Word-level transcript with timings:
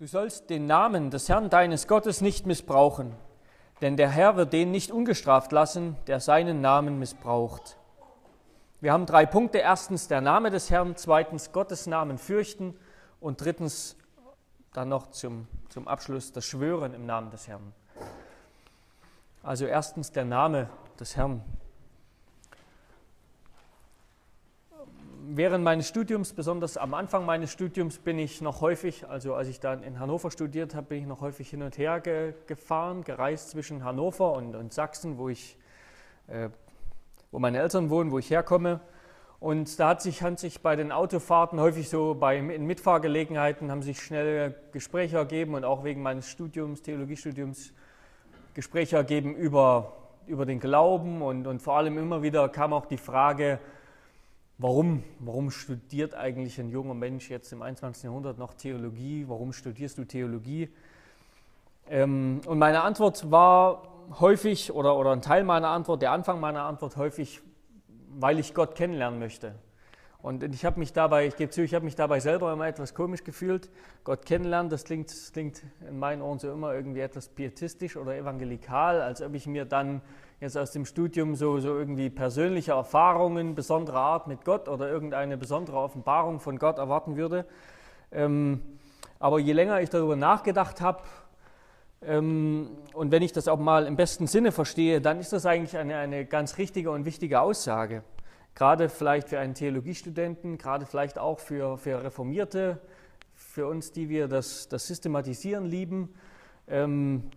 Du 0.00 0.06
sollst 0.06 0.48
den 0.48 0.64
Namen 0.64 1.10
des 1.10 1.28
Herrn 1.28 1.50
deines 1.50 1.86
Gottes 1.86 2.22
nicht 2.22 2.46
missbrauchen, 2.46 3.14
denn 3.82 3.98
der 3.98 4.08
Herr 4.08 4.34
wird 4.34 4.54
den 4.54 4.70
nicht 4.70 4.90
ungestraft 4.90 5.52
lassen, 5.52 5.94
der 6.06 6.20
seinen 6.20 6.62
Namen 6.62 6.98
missbraucht. 6.98 7.76
Wir 8.80 8.94
haben 8.94 9.04
drei 9.04 9.26
Punkte. 9.26 9.58
Erstens 9.58 10.08
der 10.08 10.22
Name 10.22 10.48
des 10.48 10.70
Herrn, 10.70 10.96
zweitens 10.96 11.52
Gottes 11.52 11.86
Namen 11.86 12.16
fürchten 12.16 12.74
und 13.20 13.42
drittens 13.42 13.94
dann 14.72 14.88
noch 14.88 15.10
zum, 15.10 15.46
zum 15.68 15.86
Abschluss 15.86 16.32
das 16.32 16.46
Schwören 16.46 16.94
im 16.94 17.04
Namen 17.04 17.30
des 17.30 17.46
Herrn. 17.46 17.74
Also 19.42 19.66
erstens 19.66 20.12
der 20.12 20.24
Name 20.24 20.70
des 20.98 21.14
Herrn. 21.14 21.42
Während 25.36 25.64
meines 25.64 25.88
Studiums, 25.88 26.32
besonders 26.32 26.76
am 26.76 26.94
Anfang 26.94 27.24
meines 27.24 27.52
Studiums, 27.52 27.98
bin 27.98 28.18
ich 28.18 28.40
noch 28.40 28.60
häufig, 28.60 29.08
also 29.08 29.34
als 29.34 29.48
ich 29.48 29.60
dann 29.60 29.82
in 29.82 30.00
Hannover 30.00 30.30
studiert 30.30 30.74
habe, 30.74 30.88
bin 30.88 30.98
ich 30.98 31.06
noch 31.06 31.20
häufig 31.20 31.48
hin 31.48 31.62
und 31.62 31.78
her 31.78 32.00
ge 32.00 32.34
gefahren, 32.46 33.04
gereist 33.04 33.50
zwischen 33.50 33.84
Hannover 33.84 34.32
und, 34.32 34.56
und 34.56 34.72
Sachsen, 34.72 35.18
wo, 35.18 35.28
ich, 35.28 35.56
äh, 36.26 36.48
wo 37.30 37.38
meine 37.38 37.58
Eltern 37.58 37.90
wohnen, 37.90 38.10
wo 38.10 38.18
ich 38.18 38.30
herkomme. 38.30 38.80
Und 39.38 39.78
da 39.78 39.90
hat 39.90 40.02
sich, 40.02 40.22
hat 40.22 40.38
sich 40.38 40.60
bei 40.60 40.76
den 40.76 40.92
Autofahrten 40.92 41.60
häufig 41.60 41.88
so 41.88 42.14
bei, 42.14 42.36
in 42.36 42.66
Mitfahrgelegenheiten 42.66 43.70
haben 43.70 43.82
sich 43.82 44.02
schnell 44.02 44.54
Gespräche 44.72 45.16
ergeben 45.16 45.54
und 45.54 45.64
auch 45.64 45.84
wegen 45.84 46.02
meines 46.02 46.28
Studiums, 46.28 46.82
Theologiestudiums, 46.82 47.72
Gespräche 48.52 48.96
ergeben 48.96 49.34
über, 49.34 49.92
über 50.26 50.44
den 50.44 50.58
Glauben 50.60 51.22
und, 51.22 51.46
und 51.46 51.62
vor 51.62 51.76
allem 51.76 51.96
immer 51.96 52.22
wieder 52.22 52.48
kam 52.48 52.72
auch 52.72 52.84
die 52.84 52.98
Frage, 52.98 53.60
Warum, 54.62 55.02
warum 55.20 55.50
studiert 55.50 56.14
eigentlich 56.14 56.60
ein 56.60 56.68
junger 56.68 56.92
Mensch 56.92 57.30
jetzt 57.30 57.50
im 57.50 57.62
21. 57.62 58.04
Jahrhundert 58.04 58.36
noch 58.36 58.52
Theologie? 58.52 59.24
Warum 59.26 59.54
studierst 59.54 59.96
du 59.96 60.04
Theologie? 60.04 60.68
Ähm, 61.88 62.42
und 62.44 62.58
meine 62.58 62.82
Antwort 62.82 63.30
war 63.30 63.88
häufig, 64.20 64.70
oder, 64.70 64.98
oder 64.98 65.12
ein 65.12 65.22
Teil 65.22 65.44
meiner 65.44 65.68
Antwort, 65.68 66.02
der 66.02 66.12
Anfang 66.12 66.40
meiner 66.40 66.64
Antwort 66.64 66.98
häufig, 66.98 67.40
weil 68.10 68.38
ich 68.38 68.52
Gott 68.52 68.74
kennenlernen 68.74 69.18
möchte. 69.18 69.54
Und 70.20 70.42
ich 70.42 70.66
habe 70.66 70.78
mich 70.78 70.92
dabei, 70.92 71.26
ich 71.26 71.36
gebe 71.36 71.50
zu, 71.50 71.62
ich 71.62 71.72
habe 71.72 71.86
mich 71.86 71.96
dabei 71.96 72.20
selber 72.20 72.52
immer 72.52 72.66
etwas 72.66 72.92
komisch 72.92 73.24
gefühlt. 73.24 73.70
Gott 74.04 74.26
kennenlernen, 74.26 74.68
das 74.68 74.84
klingt, 74.84 75.10
das 75.10 75.32
klingt 75.32 75.62
in 75.88 75.98
meinen 75.98 76.20
Ohren 76.20 76.38
so 76.38 76.52
immer 76.52 76.74
irgendwie 76.74 77.00
etwas 77.00 77.28
pietistisch 77.28 77.96
oder 77.96 78.14
evangelikal, 78.14 79.00
als 79.00 79.22
ob 79.22 79.32
ich 79.32 79.46
mir 79.46 79.64
dann 79.64 80.02
jetzt 80.40 80.56
aus 80.56 80.72
dem 80.72 80.84
Studium 80.84 81.36
so, 81.36 81.60
so 81.60 81.76
irgendwie 81.76 82.10
persönliche 82.10 82.72
Erfahrungen 82.72 83.54
besonderer 83.54 84.00
Art 84.00 84.26
mit 84.26 84.44
Gott 84.44 84.68
oder 84.68 84.88
irgendeine 84.88 85.36
besondere 85.36 85.78
Offenbarung 85.78 86.40
von 86.40 86.58
Gott 86.58 86.78
erwarten 86.78 87.16
würde. 87.16 87.46
Ähm, 88.10 88.60
aber 89.18 89.38
je 89.38 89.52
länger 89.52 89.80
ich 89.80 89.90
darüber 89.90 90.16
nachgedacht 90.16 90.80
habe, 90.80 91.02
ähm, 92.02 92.70
und 92.94 93.12
wenn 93.12 93.22
ich 93.22 93.32
das 93.32 93.46
auch 93.46 93.58
mal 93.58 93.86
im 93.86 93.96
besten 93.96 94.26
Sinne 94.26 94.52
verstehe, 94.52 95.00
dann 95.00 95.20
ist 95.20 95.32
das 95.32 95.44
eigentlich 95.44 95.76
eine, 95.76 95.96
eine 95.96 96.24
ganz 96.24 96.56
richtige 96.56 96.90
und 96.90 97.04
wichtige 97.04 97.40
Aussage 97.40 98.02
gerade 98.54 98.88
vielleicht 98.88 99.28
für 99.28 99.38
einen 99.38 99.54
Theologiestudenten, 99.54 100.58
gerade 100.58 100.86
vielleicht 100.86 101.18
auch 101.18 101.38
für, 101.38 101.78
für 101.78 102.02
Reformierte, 102.04 102.78
für 103.34 103.66
uns, 103.66 103.92
die 103.92 104.08
wir 104.08 104.28
das, 104.28 104.68
das 104.68 104.86
Systematisieren 104.86 105.64
lieben. 105.64 106.14
Ähm, 106.68 107.30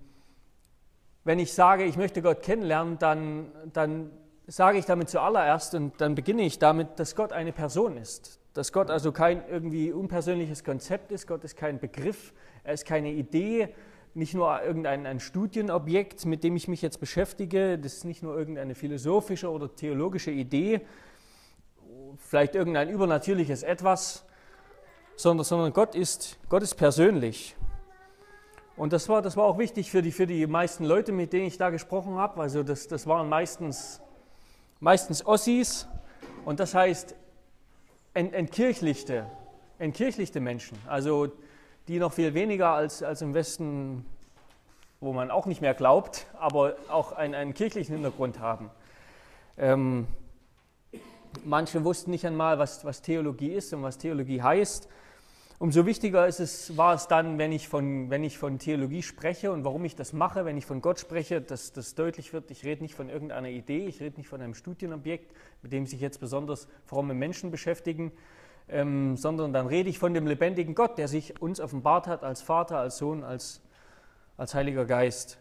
wenn 1.24 1.40
ich 1.40 1.54
sage, 1.54 1.86
ich 1.86 1.98
möchte 1.98 2.22
Gott 2.22 2.42
kennenlernen, 2.42 2.98
dann, 3.00 3.52
dann 3.72 4.12
sage 4.48 4.78
ich 4.78 4.86
damit 4.86 5.10
zuallererst 5.10 5.76
und 5.76 6.00
dann 6.02 6.16
beginne 6.16 6.44
ich 6.44 6.60
damit, 6.60 7.00
dass 7.00 7.16
Gott 7.16 7.32
eine 7.32 7.54
Person 7.54 7.98
ist. 7.98 8.40
Dass 8.54 8.72
Gott 8.72 8.90
also 8.90 9.12
kein 9.12 9.48
irgendwie 9.48 9.92
unpersönliches 9.92 10.64
Konzept 10.64 11.12
ist, 11.12 11.28
Gott 11.28 11.44
ist 11.44 11.56
kein 11.56 11.80
Begriff, 11.80 12.34
er 12.64 12.74
ist 12.74 12.86
keine 12.86 13.12
Idee, 13.12 13.70
nicht 14.14 14.36
nur 14.36 14.62
irgendein 14.62 15.08
ein 15.08 15.20
Studienobjekt, 15.20 16.26
mit 16.26 16.44
dem 16.44 16.56
ich 16.56 16.68
mich 16.68 16.82
jetzt 16.82 17.00
beschäftige, 17.00 17.80
das 17.80 17.94
ist 17.94 18.06
nicht 18.06 18.22
nur 18.22 18.38
irgendeine 18.38 18.76
philosophische 18.76 19.50
oder 19.50 19.74
theologische 19.76 20.30
Idee, 20.30 20.82
vielleicht 22.18 22.54
irgendein 22.54 22.90
übernatürliches 22.90 23.64
Etwas, 23.64 24.26
sondern, 25.16 25.46
sondern 25.46 25.74
Gott, 25.74 25.96
ist, 25.96 26.38
Gott 26.50 26.62
ist 26.62 26.76
persönlich. 26.76 27.56
Und 28.76 28.92
das 28.92 29.08
war, 29.08 29.22
das 29.22 29.38
war 29.38 29.46
auch 29.46 29.60
wichtig 29.60 29.92
für 29.92 30.02
die, 30.02 30.12
für 30.12 30.26
die 30.26 30.48
meisten 30.48 30.84
Leute, 30.84 31.12
mit 31.12 31.32
denen 31.32 31.46
ich 31.46 31.58
da 31.58 31.70
gesprochen 31.70 32.16
habe. 32.16 32.42
Also 32.42 32.64
das, 32.64 32.88
das 32.88 33.06
waren 33.06 33.30
meistens, 33.30 34.02
meistens 34.80 35.26
Ossis 35.26 35.88
und 36.46 36.60
das 36.60 36.74
heißt 36.74 37.16
entkirchlichte, 38.16 39.26
entkirchlichte 39.80 40.40
Menschen. 40.40 40.78
Also 40.88 41.32
die 41.88 42.00
noch 42.00 42.14
viel 42.14 42.34
weniger 42.34 42.70
als, 42.70 43.04
als 43.04 43.22
im 43.22 43.34
Westen, 43.34 44.06
wo 45.02 45.14
man 45.14 45.32
auch 45.32 45.46
nicht 45.46 45.62
mehr 45.62 45.74
glaubt, 45.74 46.28
aber 46.40 46.76
auch 46.90 47.12
einen, 47.12 47.36
einen 47.36 47.54
kirchlichen 47.54 47.96
Hintergrund 47.96 48.40
haben. 48.40 48.72
Ähm, 49.58 50.08
manche 51.44 51.84
wussten 51.84 52.12
nicht 52.12 52.26
einmal, 52.26 52.58
was, 52.58 52.86
was 52.86 53.02
Theologie 53.02 53.52
ist 53.52 53.74
und 53.74 53.84
was 53.84 53.98
Theologie 53.98 54.42
heißt. 54.42 54.88
Umso 55.64 55.86
wichtiger 55.86 56.28
ist 56.28 56.42
es, 56.42 56.76
war 56.76 56.94
es 56.94 57.08
dann, 57.08 57.38
wenn 57.38 57.54
ich, 57.54 57.70
von, 57.70 58.10
wenn 58.10 58.26
ich 58.26 58.38
von 58.38 58.60
Theologie 58.60 59.02
spreche 59.02 59.50
und 59.50 59.64
warum 59.64 59.86
ich 59.86 59.96
das 59.96 60.12
mache, 60.12 60.44
wenn 60.44 60.58
ich 60.58 60.66
von 60.66 60.82
Gott 60.82 61.00
spreche, 61.00 61.40
dass 61.40 61.72
das 61.72 61.96
deutlich 61.96 62.34
wird, 62.34 62.52
ich 62.52 62.66
rede 62.66 62.84
nicht 62.84 62.96
von 62.96 63.08
irgendeiner 63.08 63.48
Idee, 63.48 63.88
ich 63.88 64.02
rede 64.02 64.18
nicht 64.18 64.28
von 64.28 64.42
einem 64.42 64.56
Studienobjekt, 64.56 65.34
mit 65.62 65.72
dem 65.72 65.86
sich 65.86 66.02
jetzt 66.02 66.20
besonders 66.20 66.68
fromme 66.84 67.14
Menschen 67.14 67.50
beschäftigen, 67.50 68.12
ähm, 68.68 69.16
sondern 69.16 69.54
dann 69.54 69.66
rede 69.68 69.90
ich 69.90 70.00
von 70.00 70.14
dem 70.14 70.28
lebendigen 70.28 70.76
Gott, 70.76 70.98
der 70.98 71.08
sich 71.08 71.42
uns 71.42 71.62
offenbart 71.62 72.08
hat 72.08 72.26
als 72.26 72.42
Vater, 72.42 72.80
als 72.80 72.98
Sohn, 72.98 73.24
als, 73.24 73.62
als 74.36 74.54
Heiliger 74.56 74.84
Geist. 74.84 75.40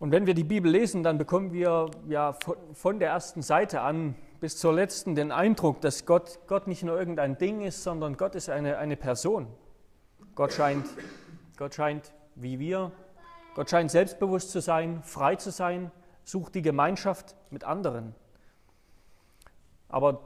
Und 0.00 0.10
wenn 0.10 0.26
wir 0.26 0.34
die 0.34 0.42
Bibel 0.42 0.68
lesen, 0.68 1.04
dann 1.04 1.16
bekommen 1.16 1.52
wir 1.52 1.92
ja 2.08 2.32
von, 2.32 2.56
von 2.72 2.98
der 2.98 3.10
ersten 3.10 3.40
Seite 3.40 3.82
an 3.82 4.16
bis 4.44 4.58
zur 4.58 4.74
letzten 4.74 5.14
den 5.14 5.32
Eindruck, 5.32 5.80
dass 5.80 6.04
Gott, 6.04 6.38
Gott 6.48 6.66
nicht 6.66 6.82
nur 6.82 6.98
irgendein 6.98 7.38
Ding 7.38 7.62
ist, 7.62 7.82
sondern 7.82 8.18
Gott 8.18 8.34
ist 8.34 8.50
eine, 8.50 8.76
eine 8.76 8.94
Person. 8.94 9.46
Gott 10.34 10.52
scheint, 10.52 10.84
Gott 11.56 11.74
scheint 11.74 12.12
wie 12.34 12.58
wir, 12.58 12.92
Gott 13.54 13.70
scheint 13.70 13.90
selbstbewusst 13.90 14.50
zu 14.50 14.60
sein, 14.60 15.02
frei 15.02 15.36
zu 15.36 15.50
sein, 15.50 15.90
sucht 16.24 16.54
die 16.56 16.60
Gemeinschaft 16.60 17.36
mit 17.48 17.64
anderen. 17.64 18.14
Aber 19.88 20.20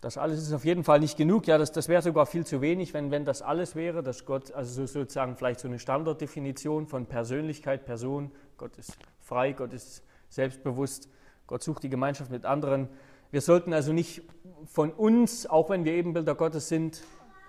das 0.00 0.16
alles 0.16 0.40
ist 0.40 0.52
auf 0.52 0.64
jeden 0.64 0.84
Fall 0.84 1.00
nicht 1.00 1.16
genug. 1.16 1.48
Ja, 1.48 1.58
das, 1.58 1.72
das 1.72 1.88
wäre 1.88 2.02
sogar 2.02 2.26
viel 2.26 2.46
zu 2.46 2.60
wenig, 2.60 2.94
wenn, 2.94 3.10
wenn 3.10 3.24
das 3.24 3.42
alles 3.42 3.74
wäre, 3.74 4.04
dass 4.04 4.26
Gott, 4.26 4.52
also 4.52 4.86
sozusagen 4.86 5.34
vielleicht 5.36 5.58
so 5.58 5.66
eine 5.66 5.80
Standarddefinition 5.80 6.86
von 6.86 7.06
Persönlichkeit, 7.06 7.84
Person, 7.84 8.30
Gott 8.58 8.76
ist 8.78 8.96
frei, 9.18 9.54
Gott 9.54 9.72
ist 9.72 10.04
selbstbewusst, 10.28 11.08
Gott 11.48 11.64
sucht 11.64 11.82
die 11.82 11.90
Gemeinschaft 11.90 12.30
mit 12.30 12.44
anderen. 12.44 12.88
Wir 13.30 13.40
sollten 13.40 13.72
also 13.72 13.92
nicht 13.92 14.22
von 14.66 14.92
uns, 14.92 15.46
auch 15.46 15.70
wenn 15.70 15.84
wir 15.84 15.92
Ebenbilder 15.92 16.34
Gottes 16.34 16.68
sind, 16.68 17.02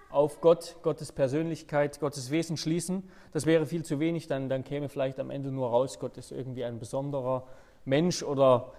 auf 0.10 0.40
Gott, 0.42 0.78
Gottes 0.84 1.12
Persönlichkeit, 1.12 2.00
Gottes 2.00 2.32
Wesen 2.32 2.58
schließen. 2.58 3.04
Das 3.34 3.46
wäre 3.46 3.66
viel 3.66 3.84
zu 3.84 4.00
wenig, 4.00 4.28
dann, 4.28 4.50
dann 4.50 4.64
käme 4.64 4.90
vielleicht 4.90 5.20
am 5.20 5.30
Ende 5.30 5.52
nur 5.52 5.70
raus, 5.70 6.00
Gott 6.00 6.18
ist 6.18 6.32
irgendwie 6.32 6.64
ein 6.64 6.80
besonderer 6.80 7.46
Mensch 7.86 8.24
oder 8.24 8.72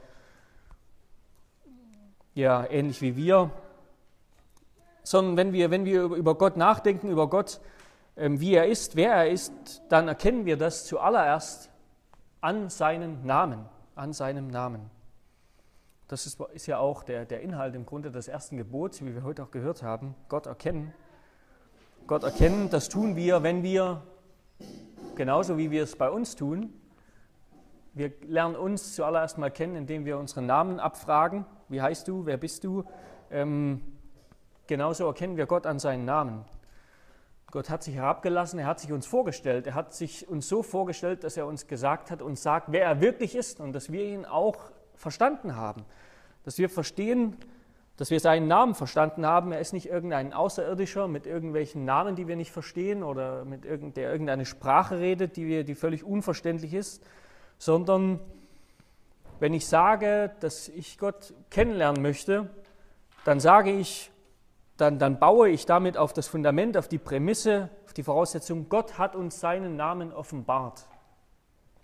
ja, 2.34 2.64
ähnlich 2.70 3.02
wie 3.02 3.16
wir 3.16 3.50
sondern 5.08 5.38
wenn 5.38 5.52
wir, 5.54 5.70
wenn 5.70 5.86
wir 5.86 6.02
über 6.02 6.34
Gott 6.34 6.58
nachdenken, 6.58 7.08
über 7.08 7.30
Gott, 7.30 7.60
ähm, 8.18 8.40
wie 8.40 8.52
er 8.52 8.66
ist, 8.66 8.94
wer 8.94 9.12
er 9.14 9.30
ist, 9.30 9.80
dann 9.88 10.06
erkennen 10.06 10.44
wir 10.44 10.58
das 10.58 10.84
zuallererst 10.84 11.70
an 12.42 12.68
seinem 12.68 13.24
Namen, 13.24 13.64
an 13.94 14.12
seinem 14.12 14.48
Namen. 14.48 14.90
Das 16.08 16.26
ist, 16.26 16.40
ist 16.52 16.66
ja 16.66 16.78
auch 16.78 17.02
der, 17.02 17.24
der 17.24 17.42
Inhalt 17.42 17.74
im 17.74 17.86
Grunde 17.86 18.10
des 18.10 18.28
ersten 18.28 18.56
Gebots, 18.56 19.04
wie 19.04 19.14
wir 19.14 19.22
heute 19.22 19.42
auch 19.42 19.50
gehört 19.50 19.82
haben, 19.82 20.14
Gott 20.28 20.46
erkennen. 20.46 20.92
Gott 22.06 22.24
erkennen, 22.24 22.70
das 22.70 22.88
tun 22.88 23.14
wir, 23.14 23.42
wenn 23.42 23.62
wir, 23.62 24.02
genauso 25.14 25.58
wie 25.58 25.70
wir 25.70 25.82
es 25.82 25.96
bei 25.96 26.10
uns 26.10 26.34
tun, 26.34 26.72
wir 27.94 28.12
lernen 28.26 28.56
uns 28.56 28.94
zuallererst 28.94 29.38
mal 29.38 29.50
kennen, 29.50 29.76
indem 29.76 30.04
wir 30.04 30.18
unseren 30.18 30.46
Namen 30.46 30.80
abfragen. 30.80 31.44
Wie 31.68 31.82
heißt 31.82 32.08
du? 32.08 32.24
Wer 32.26 32.36
bist 32.36 32.64
du? 32.64 32.84
Ähm, 33.30 33.82
Genauso 34.68 35.06
erkennen 35.06 35.38
wir 35.38 35.46
Gott 35.46 35.66
an 35.66 35.78
seinen 35.78 36.04
Namen. 36.04 36.44
Gott 37.50 37.70
hat 37.70 37.82
sich 37.82 37.94
herabgelassen, 37.94 38.58
er 38.58 38.66
hat 38.66 38.80
sich 38.80 38.92
uns 38.92 39.06
vorgestellt, 39.06 39.66
er 39.66 39.74
hat 39.74 39.94
sich 39.94 40.28
uns 40.28 40.46
so 40.46 40.62
vorgestellt, 40.62 41.24
dass 41.24 41.38
er 41.38 41.46
uns 41.46 41.66
gesagt 41.66 42.10
hat 42.10 42.20
und 42.20 42.38
sagt, 42.38 42.70
wer 42.70 42.84
er 42.84 43.00
wirklich 43.00 43.34
ist 43.34 43.60
und 43.60 43.72
dass 43.72 43.90
wir 43.90 44.04
ihn 44.04 44.26
auch 44.26 44.58
verstanden 44.94 45.56
haben, 45.56 45.86
dass 46.44 46.58
wir 46.58 46.68
verstehen, 46.68 47.36
dass 47.98 48.10
wir 48.10 48.20
seinen 48.20 48.46
Namen 48.46 48.74
verstanden 48.74 49.26
haben. 49.26 49.52
Er 49.52 49.60
ist 49.60 49.72
nicht 49.72 49.86
irgendein 49.86 50.32
Außerirdischer 50.32 51.08
mit 51.08 51.26
irgendwelchen 51.26 51.84
Namen, 51.84 52.14
die 52.14 52.28
wir 52.28 52.36
nicht 52.36 52.52
verstehen 52.52 53.02
oder 53.02 53.44
mit 53.44 53.64
irgend, 53.64 53.96
der 53.96 54.10
irgendeine 54.10 54.46
Sprache 54.46 54.98
redet, 54.98 55.36
die, 55.36 55.46
wir, 55.46 55.64
die 55.64 55.74
völlig 55.74 56.04
unverständlich 56.04 56.74
ist, 56.74 57.04
sondern 57.58 58.20
wenn 59.40 59.52
ich 59.52 59.66
sage, 59.66 60.30
dass 60.40 60.68
ich 60.68 60.96
Gott 60.98 61.34
kennenlernen 61.50 62.00
möchte, 62.00 62.48
dann 63.24 63.40
sage 63.40 63.72
ich, 63.72 64.10
dann, 64.76 65.00
dann 65.00 65.18
baue 65.18 65.48
ich 65.48 65.66
damit 65.66 65.96
auf 65.96 66.12
das 66.12 66.28
Fundament, 66.28 66.76
auf 66.76 66.86
die 66.86 66.98
Prämisse, 66.98 67.68
auf 67.84 67.92
die 67.92 68.04
Voraussetzung, 68.04 68.68
Gott 68.68 68.96
hat 68.96 69.16
uns 69.16 69.40
seinen 69.40 69.76
Namen 69.76 70.12
offenbart. 70.12 70.86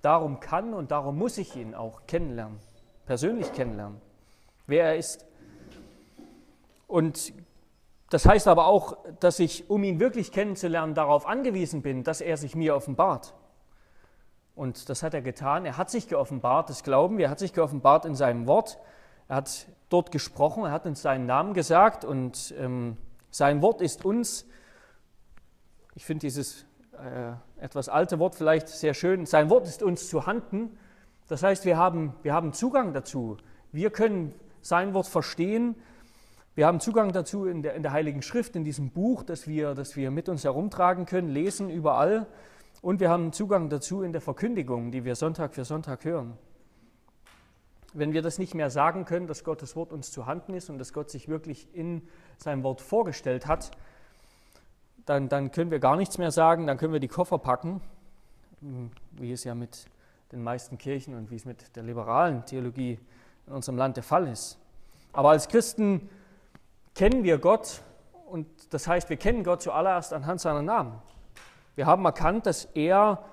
Darum 0.00 0.38
kann 0.38 0.74
und 0.74 0.92
darum 0.92 1.18
muss 1.18 1.38
ich 1.38 1.56
ihn 1.56 1.74
auch 1.74 2.06
kennenlernen, 2.06 2.60
persönlich 3.04 3.52
kennenlernen, 3.52 4.00
wer 4.66 4.84
er 4.84 4.96
ist. 4.96 5.26
Und 6.86 7.32
das 8.10 8.26
heißt 8.26 8.46
aber 8.48 8.66
auch, 8.66 8.96
dass 9.20 9.38
ich, 9.40 9.68
um 9.68 9.82
ihn 9.82 9.98
wirklich 9.98 10.30
kennenzulernen, 10.30 10.94
darauf 10.94 11.26
angewiesen 11.26 11.82
bin, 11.82 12.04
dass 12.04 12.20
er 12.20 12.36
sich 12.36 12.54
mir 12.54 12.76
offenbart. 12.76 13.34
Und 14.54 14.88
das 14.88 15.02
hat 15.02 15.14
er 15.14 15.22
getan. 15.22 15.64
Er 15.66 15.76
hat 15.76 15.90
sich 15.90 16.08
geoffenbart, 16.08 16.70
das 16.70 16.84
glauben 16.84 17.18
wir, 17.18 17.26
er 17.26 17.30
hat 17.30 17.40
sich 17.40 17.52
geoffenbart 17.52 18.04
in 18.04 18.14
seinem 18.14 18.46
Wort. 18.46 18.78
Er 19.26 19.36
hat 19.36 19.66
dort 19.88 20.12
gesprochen, 20.12 20.64
er 20.64 20.70
hat 20.70 20.86
uns 20.86 21.02
seinen 21.02 21.26
Namen 21.26 21.54
gesagt 21.54 22.04
und 22.04 22.54
ähm, 22.58 22.96
sein 23.30 23.62
Wort 23.62 23.80
ist 23.80 24.04
uns, 24.04 24.46
ich 25.94 26.04
finde 26.04 26.20
dieses 26.20 26.66
äh, 26.92 27.32
etwas 27.60 27.88
alte 27.88 28.18
Wort 28.18 28.34
vielleicht 28.34 28.68
sehr 28.68 28.94
schön, 28.94 29.26
sein 29.26 29.50
Wort 29.50 29.66
ist 29.66 29.82
uns 29.82 30.08
zu 30.08 30.26
Handen. 30.26 30.78
Das 31.26 31.42
heißt, 31.42 31.64
wir 31.64 31.76
haben, 31.76 32.14
wir 32.22 32.34
haben 32.34 32.52
Zugang 32.52 32.92
dazu. 32.92 33.38
Wir 33.72 33.90
können 33.90 34.34
sein 34.64 34.94
Wort 34.94 35.06
verstehen. 35.06 35.76
Wir 36.54 36.66
haben 36.66 36.80
Zugang 36.80 37.12
dazu 37.12 37.46
in 37.46 37.62
der, 37.62 37.74
in 37.74 37.82
der 37.82 37.92
Heiligen 37.92 38.22
Schrift, 38.22 38.56
in 38.56 38.64
diesem 38.64 38.90
Buch, 38.90 39.22
das 39.22 39.46
wir, 39.46 39.74
das 39.74 39.94
wir 39.96 40.10
mit 40.10 40.28
uns 40.28 40.44
herumtragen 40.44 41.04
können, 41.04 41.28
lesen 41.28 41.68
überall. 41.68 42.26
Und 42.80 43.00
wir 43.00 43.10
haben 43.10 43.32
Zugang 43.32 43.68
dazu 43.68 44.02
in 44.02 44.12
der 44.12 44.20
Verkündigung, 44.20 44.90
die 44.90 45.04
wir 45.04 45.16
Sonntag 45.16 45.54
für 45.54 45.64
Sonntag 45.64 46.04
hören. 46.04 46.38
Wenn 47.92 48.12
wir 48.12 48.22
das 48.22 48.38
nicht 48.38 48.54
mehr 48.54 48.70
sagen 48.70 49.04
können, 49.04 49.26
dass 49.26 49.44
Gottes 49.44 49.76
Wort 49.76 49.92
uns 49.92 50.10
zu 50.10 50.26
Handen 50.26 50.54
ist 50.54 50.70
und 50.70 50.78
dass 50.78 50.92
Gott 50.92 51.10
sich 51.10 51.28
wirklich 51.28 51.68
in 51.74 52.02
seinem 52.38 52.62
Wort 52.62 52.80
vorgestellt 52.80 53.46
hat, 53.46 53.70
dann, 55.04 55.28
dann 55.28 55.50
können 55.50 55.70
wir 55.70 55.78
gar 55.78 55.96
nichts 55.96 56.18
mehr 56.18 56.30
sagen, 56.30 56.66
dann 56.66 56.78
können 56.78 56.92
wir 56.92 57.00
die 57.00 57.08
Koffer 57.08 57.38
packen, 57.38 57.80
wie 59.12 59.30
es 59.30 59.44
ja 59.44 59.54
mit 59.54 59.86
den 60.32 60.42
meisten 60.42 60.78
Kirchen 60.78 61.14
und 61.14 61.30
wie 61.30 61.36
es 61.36 61.44
mit 61.44 61.76
der 61.76 61.82
liberalen 61.82 62.44
Theologie 62.46 62.98
in 63.46 63.52
unserem 63.52 63.76
Land 63.76 63.96
der 63.96 64.04
Fall 64.04 64.28
ist. 64.28 64.58
Aber 65.12 65.30
als 65.30 65.48
Christen 65.48 66.08
kennen 66.94 67.24
wir 67.24 67.38
Gott 67.38 67.82
und 68.26 68.46
das 68.72 68.86
heißt, 68.86 69.10
wir 69.10 69.16
kennen 69.16 69.44
Gott 69.44 69.62
zuallererst 69.62 70.12
anhand 70.12 70.40
seiner 70.40 70.62
Namen. 70.62 71.00
Wir 71.76 71.86
haben 71.86 72.04
erkannt, 72.04 72.46
dass 72.46 72.66
er, 72.74 73.24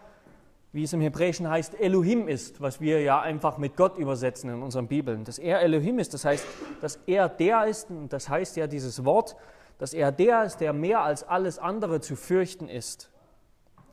wie 0.74 0.84
es 0.84 0.94
im 0.94 1.02
Hebräischen 1.02 1.50
heißt, 1.50 1.80
Elohim 1.80 2.28
ist, 2.28 2.62
was 2.62 2.82
wir 2.82 3.02
ja 3.02 3.22
einfach 3.22 3.58
mit 3.58 3.78
Gott 3.78 3.98
übersetzen 3.98 4.50
in 4.50 4.62
unseren 4.62 4.88
Bibeln. 4.88 5.24
Dass 5.24 5.38
er 5.40 5.62
Elohim 5.62 6.00
ist, 6.00 6.14
das 6.14 6.26
heißt, 6.26 6.46
dass 6.82 7.00
er 7.06 7.30
der 7.30 7.66
ist, 7.66 7.90
und 7.90 8.14
das 8.14 8.30
heißt 8.30 8.58
ja 8.58 8.68
dieses 8.68 9.06
Wort, 9.06 9.36
dass 9.78 9.94
er 9.94 10.12
der 10.12 10.44
ist, 10.44 10.58
der 10.58 10.74
mehr 10.74 11.02
als 11.02 11.24
alles 11.24 11.58
andere 11.58 12.02
zu 12.02 12.16
fürchten 12.16 12.68
ist. 12.68 13.10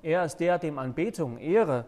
Er 0.03 0.25
ist 0.25 0.37
der, 0.37 0.59
dem 0.59 0.79
Anbetung, 0.79 1.38
Ehre 1.38 1.87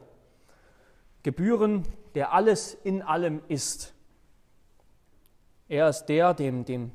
gebühren, 1.22 1.84
der 2.14 2.32
alles 2.32 2.74
in 2.74 3.02
allem 3.02 3.42
ist. 3.48 3.94
Er 5.70 5.88
ist 5.88 6.04
der, 6.06 6.34
dem, 6.34 6.66
dem 6.66 6.92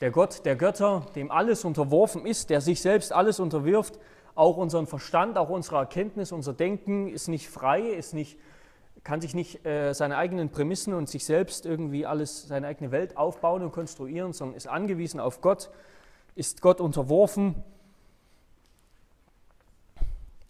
der 0.00 0.10
Gott 0.10 0.46
der 0.46 0.56
Götter, 0.56 1.04
dem 1.14 1.30
alles 1.30 1.66
unterworfen 1.66 2.24
ist, 2.24 2.48
der 2.48 2.62
sich 2.62 2.80
selbst 2.80 3.12
alles 3.12 3.38
unterwirft, 3.38 3.98
auch 4.34 4.56
unseren 4.56 4.86
Verstand, 4.86 5.36
auch 5.36 5.50
unsere 5.50 5.76
Erkenntnis, 5.76 6.32
unser 6.32 6.54
Denken 6.54 7.08
ist 7.08 7.28
nicht 7.28 7.50
frei, 7.50 7.82
ist 7.82 8.14
nicht, 8.14 8.38
kann 9.04 9.20
sich 9.20 9.34
nicht 9.34 9.66
äh, 9.66 9.92
seine 9.92 10.16
eigenen 10.16 10.48
Prämissen 10.48 10.94
und 10.94 11.10
sich 11.10 11.26
selbst 11.26 11.66
irgendwie 11.66 12.06
alles, 12.06 12.48
seine 12.48 12.68
eigene 12.68 12.90
Welt 12.90 13.18
aufbauen 13.18 13.62
und 13.62 13.72
konstruieren, 13.72 14.32
sondern 14.32 14.56
ist 14.56 14.66
angewiesen 14.66 15.20
auf 15.20 15.42
Gott 15.42 15.68
ist 16.34 16.62
Gott 16.62 16.80
unterworfen. 16.80 17.62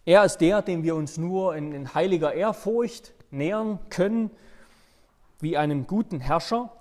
Er 0.05 0.23
ist 0.23 0.37
der, 0.37 0.61
dem 0.61 0.83
wir 0.83 0.95
uns 0.95 1.17
nur 1.17 1.55
in, 1.55 1.73
in 1.73 1.93
heiliger 1.93 2.33
Ehrfurcht 2.33 3.13
nähern 3.31 3.79
können, 3.89 4.31
wie 5.39 5.57
einem 5.57 5.87
guten 5.87 6.19
Herrscher. 6.19 6.71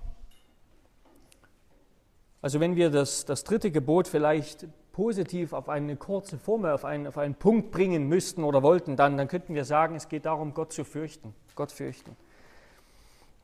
Also 2.43 2.59
wenn 2.59 2.75
wir 2.75 2.91
das, 2.91 3.25
das 3.25 3.45
dritte 3.45 3.71
Gebot 3.71 4.09
vielleicht 4.09 4.67
positiv 4.93 5.53
auf 5.53 5.69
eine 5.69 5.97
kurze 5.97 6.39
Formel, 6.39 6.73
auf 6.73 6.85
einen, 6.85 7.07
auf 7.07 7.17
einen 7.17 7.37
Punkt 7.37 7.71
bringen 7.71 8.09
müssten 8.09 8.45
oder 8.45 8.63
wollten, 8.63 8.97
dann, 8.97 9.17
dann 9.17 9.29
könnten 9.29 9.55
wir 9.55 9.65
sagen, 9.65 9.95
es 9.95 10.09
geht 10.09 10.27
darum, 10.27 10.53
Gott 10.53 10.73
zu 10.73 10.85
fürchten. 10.85 11.35
Gott 11.55 11.73
fürchten. 11.73 12.17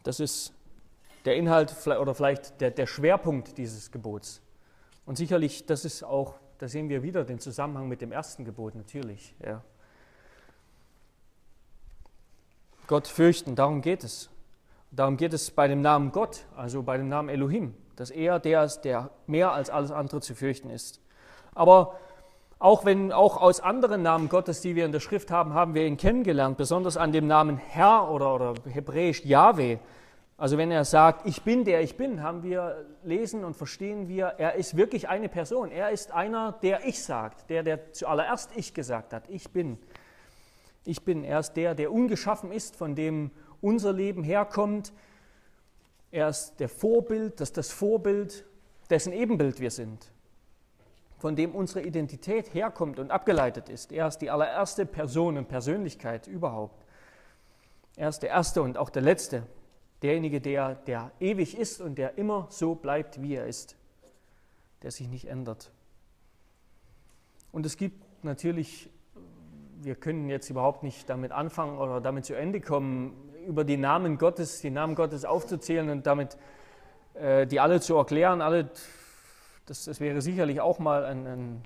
Das 0.03 0.21
ist 0.21 0.53
der 1.25 1.37
Inhalt 1.37 1.75
oder 1.87 2.15
vielleicht 2.15 2.61
der, 2.61 2.71
der 2.71 2.87
Schwerpunkt 2.87 3.57
dieses 3.57 3.91
Gebots. 3.91 4.41
Und 5.07 5.17
sicherlich, 5.17 5.65
das 5.65 5.85
ist 5.85 6.03
auch, 6.03 6.35
da 6.59 6.69
sehen 6.69 6.89
wir 6.89 7.03
wieder 7.03 7.25
den 7.25 7.39
Zusammenhang 7.39 7.89
mit 7.89 8.03
dem 8.03 8.13
ersten 8.13 8.45
Gebot, 8.45 8.75
natürlich. 8.75 9.35
Ja. 9.45 9.63
Gott 12.87 13.07
fürchten, 13.07 13.55
darum 13.55 13.81
geht 13.81 14.05
es. 14.05 14.29
Darum 14.91 15.17
geht 15.17 15.35
es 15.35 15.51
bei 15.51 15.69
dem 15.69 15.83
Namen 15.83 16.13
Gott, 16.13 16.47
also 16.57 16.83
bei 16.83 16.97
dem 16.97 17.09
Namen 17.09 17.29
Elohim, 17.29 17.75
dass 18.01 18.11
er 18.11 18.39
der 18.39 18.65
ist, 18.65 18.83
der 18.83 19.11
mehr 19.27 19.53
als 19.53 19.71
alles 19.71 19.91
andere 19.91 20.21
zu 20.21 20.35
fürchten 20.35 20.71
ist. 20.71 21.01
Aber 21.55 21.99
auch 22.59 22.85
wenn 22.85 23.13
auch 23.13 23.41
aus 23.41 23.61
anderen 23.61 24.03
Namen 24.03 24.29
Gottes, 24.29 24.61
die 24.61 24.75
wir 24.75 24.85
in 24.85 24.93
der 24.93 25.01
Schrift 25.01 25.31
haben, 25.31 25.55
haben 25.55 25.75
wir 25.75 25.87
ihn 25.87 25.97
kennengelernt, 25.97 26.57
besonders 26.57 26.97
an 26.97 27.13
dem 27.13 27.27
Namen 27.27 27.57
Herr 27.57 28.11
oder, 28.11 28.35
oder 28.35 28.55
hebräisch 28.69 29.25
Yahweh. 29.25 29.79
Also 30.37 30.57
wenn 30.57 30.71
er 30.71 30.85
sagt, 30.85 31.27
ich 31.27 31.43
bin 31.43 31.65
der 31.65 31.83
ich 31.83 31.97
bin, 31.97 32.23
haben 32.23 32.45
wir 32.45 32.87
lesen 33.03 33.45
und 33.45 33.57
verstehen 33.57 34.09
wir, 34.09 34.35
er 34.39 34.55
ist 34.55 34.77
wirklich 34.77 35.09
eine 35.09 35.29
Person. 35.29 35.71
Er 35.71 35.91
ist 35.91 36.13
einer, 36.13 36.53
der 36.63 36.87
ich 36.87 37.03
sagt, 37.03 37.51
der, 37.51 37.65
der 37.65 37.93
zuallererst 37.93 38.51
ich 38.55 38.73
gesagt 38.75 39.13
hat, 39.13 39.25
ich 39.29 39.51
bin. 39.51 39.79
Ich 40.85 41.03
bin. 41.03 41.25
Er 41.25 41.41
ist 41.41 41.55
der, 41.55 41.75
der 41.75 41.93
ungeschaffen 41.93 42.53
ist, 42.53 42.77
von 42.77 42.95
dem 42.95 43.33
unser 43.61 43.93
Leben 43.93 44.23
herkommt. 44.23 44.93
Er 46.11 46.29
ist 46.29 46.59
der 46.59 46.69
Vorbild, 46.69 47.41
das 47.41 47.51
ist 47.51 47.57
das 47.57 47.71
Vorbild, 47.71 48.45
dessen 48.91 49.13
Ebenbild 49.13 49.61
wir 49.61 49.71
sind, 49.71 50.11
von 51.19 51.37
dem 51.37 51.55
unsere 51.55 51.83
Identität 51.83 52.55
herkommt 52.55 52.99
und 52.99 53.11
abgeleitet 53.11 53.69
ist. 53.69 53.93
Er 53.93 54.09
ist 54.09 54.19
die 54.19 54.31
allererste 54.31 54.87
Person 54.87 55.37
und 55.37 55.49
Persönlichkeit 55.49 56.27
überhaupt. 56.27 56.85
Er 57.97 58.09
ist 58.09 58.21
der 58.21 58.31
Erste 58.31 58.63
und 58.63 58.79
auch 58.79 58.91
der 58.91 59.03
Letzte 59.03 59.43
derjenige, 60.03 60.41
der, 60.41 60.77
der 60.77 61.11
ewig 61.21 61.59
ist 61.59 61.81
und 61.81 61.99
der 61.99 62.17
immer 62.17 62.47
so 62.51 62.75
bleibt, 62.75 63.21
wie 63.21 63.35
er 63.35 63.47
ist, 63.47 63.77
der 64.83 64.91
sich 64.91 65.09
nicht 65.09 65.27
ändert. 65.27 65.73
Und 67.51 67.67
es 67.67 67.77
gibt 67.77 68.25
natürlich, 68.25 68.91
wir 69.81 69.97
können 69.97 70.29
jetzt 70.29 70.49
überhaupt 70.51 70.83
nicht 70.83 71.09
damit 71.11 71.33
anfangen 71.33 71.79
oder 71.79 72.01
damit 72.01 72.25
zu 72.25 72.35
Ende 72.35 72.61
kommen, 72.61 73.28
über 73.49 73.65
die 73.65 73.79
Namen 73.79 74.19
Gottes, 74.19 74.61
die 74.61 74.71
Namen 74.71 74.95
Gottes 74.95 75.25
aufzuzählen 75.25 75.89
und 75.89 76.07
damit 76.07 76.37
äh, 77.15 77.47
die 77.47 77.61
alle 77.61 77.81
zu 77.81 77.97
erklären. 77.97 78.43
Alle, 78.43 78.69
das, 79.65 79.87
das 79.87 80.01
wäre 80.01 80.21
sicherlich 80.21 80.61
auch 80.61 80.79
mal 80.79 81.05
ein, 81.07 81.27
ein, 81.27 81.63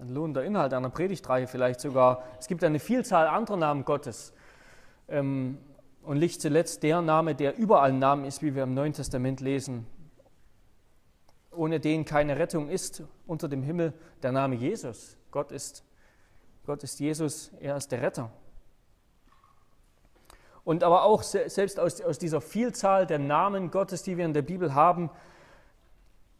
ein 0.00 0.08
lohnender 0.08 0.44
Inhalt 0.44 0.72
einer 0.72 0.90
Predigtreihe 0.90 1.48
vielleicht 1.48 1.80
sogar. 1.80 2.22
Es 2.38 2.46
gibt 2.46 2.62
eine 2.62 2.78
Vielzahl 2.78 3.26
anderer 3.26 3.56
Namen 3.56 3.84
Gottes. 3.84 4.32
Ähm, 5.08 5.58
und 6.02 6.18
nicht 6.20 6.40
zuletzt 6.40 6.84
der 6.84 7.02
Name, 7.02 7.34
der 7.34 7.58
über 7.58 7.82
allen 7.82 7.98
Namen 7.98 8.24
ist, 8.24 8.40
wie 8.40 8.54
wir 8.54 8.62
im 8.62 8.74
Neuen 8.74 8.92
Testament 8.92 9.40
lesen, 9.40 9.86
ohne 11.50 11.80
den 11.80 12.04
keine 12.04 12.38
Rettung 12.38 12.68
ist 12.68 13.02
unter 13.26 13.48
dem 13.48 13.64
Himmel, 13.64 13.92
der 14.22 14.30
Name 14.30 14.54
Jesus. 14.54 15.18
Gott 15.32 15.50
ist, 15.50 15.84
Gott 16.64 16.84
ist 16.84 17.00
Jesus, 17.00 17.50
er 17.60 17.76
ist 17.76 17.90
der 17.90 18.02
Retter. 18.02 18.30
Und 20.68 20.84
aber 20.84 21.04
auch 21.04 21.22
selbst 21.22 21.80
aus, 21.80 22.02
aus 22.02 22.18
dieser 22.18 22.42
Vielzahl 22.42 23.06
der 23.06 23.18
Namen 23.18 23.70
Gottes, 23.70 24.02
die 24.02 24.18
wir 24.18 24.26
in 24.26 24.34
der 24.34 24.42
Bibel 24.42 24.74
haben, 24.74 25.08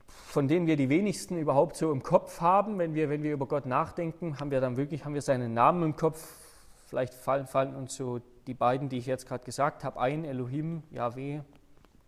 von 0.06 0.49
denen 0.49 0.66
wir 0.66 0.76
die 0.76 0.90
wenigsten 0.90 1.38
überhaupt 1.38 1.76
so 1.78 1.90
im 1.90 2.02
Kopf 2.02 2.42
haben, 2.42 2.78
wenn 2.78 2.92
wir, 2.92 3.08
wenn 3.08 3.23
wir 3.23 3.32
über 3.32 3.47
Gott 3.47 3.64
nachdenken, 3.64 4.38
haben 4.38 4.50
wir 4.50 4.61
dann 4.61 4.76
wirklich 4.76 5.06
haben 5.06 5.14
wir 5.14 5.23
seinen 5.23 5.54
Namen 5.54 5.82
im 5.82 5.97
Kopf. 5.97 6.23
Vielleicht 6.88 7.14
fallen, 7.14 7.47
fallen 7.47 7.75
uns 7.75 7.97
so 7.97 8.20
die 8.47 8.52
beiden, 8.52 8.90
die 8.90 8.99
ich 8.99 9.06
jetzt 9.06 9.26
gerade 9.26 9.42
gesagt 9.47 9.82
habe, 9.82 9.99
ein, 9.99 10.26
Elohim, 10.26 10.82
Yahweh, 10.90 11.40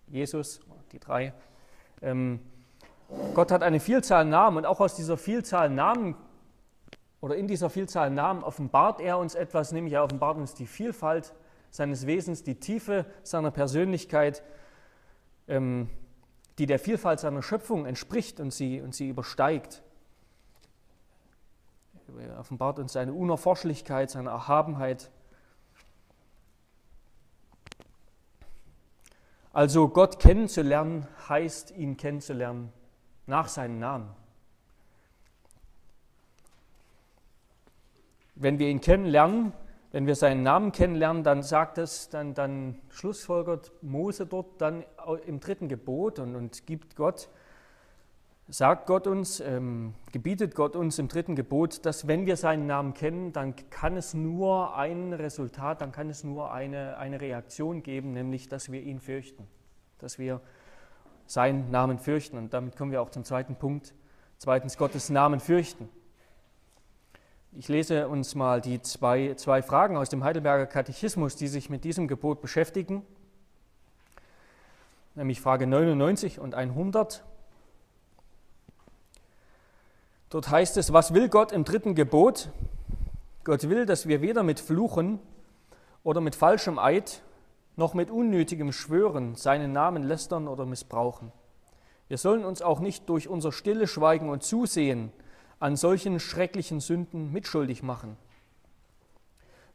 Jesus, 0.07 0.61
die 0.93 0.99
drei. 0.99 1.33
Ähm, 2.03 2.41
Gott 3.33 3.51
hat 3.51 3.63
eine 3.63 3.81
Vielzahl 3.81 4.27
Namen 4.27 4.59
und 4.59 4.67
auch 4.67 4.81
aus 4.81 4.95
dieser 4.95 5.17
Vielzahl 5.17 5.71
Namen 5.71 6.17
oder 7.23 7.35
in 7.35 7.49
dieser 7.49 7.71
Vielzahl 7.71 8.11
Namen 8.11 8.45
offenbart 8.45 9.01
er 9.01 9.17
uns 9.17 9.35
etwas, 9.35 9.73
nämlich 9.73 9.95
er 9.95 10.05
offenbart 10.05 10.37
uns 10.37 10.53
die 10.53 10.67
Vielfalt 10.67 11.33
seines 11.71 12.07
Wesens, 12.07 12.43
die 12.43 12.57
Tiefe 12.57 13.07
seiner 13.23 13.51
Persönlichkeit, 13.51 14.43
ähm, 15.49 15.89
die 16.59 16.67
der 16.67 16.79
Vielfalt 16.79 17.21
seiner 17.21 17.43
Schöpfung 17.43 17.87
entspricht 17.87 18.41
und 18.41 18.53
sie, 18.53 18.81
und 18.81 18.95
sie 18.95 19.09
übersteigt. 19.09 19.83
Er 22.19 22.39
offenbart 22.39 22.79
uns 22.79 22.93
seine 22.93 23.13
Unerforschlichkeit, 23.13 24.11
seine 24.11 24.31
Erhabenheit. 24.31 25.11
Also 29.53 29.89
Gott 29.89 30.21
kennenzulernen 30.21 31.07
heißt, 31.29 31.71
ihn 31.73 31.97
kennenzulernen 31.97 32.73
nach 33.27 33.49
seinem 33.49 33.79
Namen. 33.79 34.11
Wenn 38.35 38.59
wir 38.59 38.69
ihn 38.69 38.81
kennenlernen, 38.81 39.53
wenn 39.93 40.07
wir 40.07 40.15
seinen 40.15 40.43
Namen 40.43 40.73
kennenlernen, 40.73 41.25
dann 41.25 41.43
sagt 41.43 41.79
es, 41.79 42.09
dann, 42.09 42.35
dann 42.35 42.81
schlussfolgert 42.91 43.73
Mose 43.83 44.27
dort 44.27 44.61
dann 44.61 44.85
im 45.27 45.41
dritten 45.41 45.69
Gebot 45.69 46.19
und, 46.21 46.37
und 46.37 46.67
gibt 46.67 46.95
Gott, 46.95 47.29
sagt 48.47 48.87
Gott 48.87 49.07
uns, 49.07 49.41
ähm, 49.41 49.95
gebietet 50.13 50.55
Gott 50.55 50.77
uns 50.77 50.99
im 50.99 51.09
dritten 51.09 51.35
Gebot, 51.35 51.85
dass 51.87 52.07
wenn 52.07 52.27
wir 52.27 52.37
seinen 52.37 52.67
Namen 52.67 52.95
kennen, 52.95 53.33
dann 53.33 53.55
kann 53.71 53.97
es 53.97 54.15
nur 54.15 54.77
ein 54.77 55.13
Resultat, 55.13 55.81
dann 55.81 55.93
kann 55.93 56.09
es 56.09 56.23
nur 56.23 56.53
eine, 56.53 56.97
eine 56.97 57.21
Reaktion 57.21 57.83
geben, 57.83 58.13
nämlich 58.13 58.49
dass 58.49 58.71
wir 58.71 58.83
ihn 58.83 59.01
fürchten, 59.01 59.47
dass 59.99 60.19
wir 60.19 60.41
seinen 61.27 61.71
Namen 61.71 61.99
fürchten. 61.99 62.39
Und 62.39 62.55
damit 62.55 62.77
kommen 62.77 62.93
wir 62.93 63.03
auch 63.03 63.11
zum 63.11 63.25
zweiten 63.25 63.57
Punkt. 63.57 63.95
Zweitens, 64.39 64.77
Gottes 64.77 65.11
Namen 65.11 65.39
fürchten. 65.39 65.89
Ich 67.53 67.67
lese 67.67 68.07
uns 68.07 68.37
mal 68.37 68.61
die 68.61 68.81
zwei, 68.81 69.35
zwei 69.35 69.61
Fragen 69.61 69.97
aus 69.97 70.09
dem 70.09 70.23
Heidelberger 70.23 70.67
Katechismus, 70.67 71.35
die 71.35 71.49
sich 71.49 71.69
mit 71.69 71.83
diesem 71.83 72.07
Gebot 72.07 72.41
beschäftigen, 72.41 73.03
nämlich 75.17 75.41
Frage 75.41 75.67
99 75.67 76.39
und 76.39 76.55
100. 76.55 77.25
Dort 80.29 80.49
heißt 80.49 80.77
es, 80.77 80.93
was 80.93 81.13
will 81.13 81.29
Gott 81.29 81.51
im 81.51 81.65
dritten 81.65 81.97
Gebot? 81.97 82.51
Gott 83.43 83.69
will, 83.69 83.85
dass 83.85 84.07
wir 84.07 84.23
weder 84.23 84.45
mit 84.45 84.61
Fluchen 84.61 85.19
oder 86.05 86.21
mit 86.21 86.37
falschem 86.37 86.79
Eid 86.79 87.21
noch 87.75 87.95
mit 87.95 88.13
unnötigem 88.13 88.71
Schwören 88.71 89.35
seinen 89.35 89.73
Namen 89.73 90.05
lästern 90.05 90.47
oder 90.47 90.67
missbrauchen. 90.67 91.33
Wir 92.07 92.17
sollen 92.17 92.45
uns 92.45 92.63
auch 92.63 92.79
nicht 92.79 93.09
durch 93.09 93.27
unser 93.27 93.51
stille 93.51 93.89
Schweigen 93.89 94.29
und 94.29 94.45
Zusehen 94.45 95.13
an 95.61 95.77
solchen 95.77 96.19
schrecklichen 96.19 96.81
Sünden 96.81 97.33
mitschuldig 97.33 97.83
machen. 97.83 98.17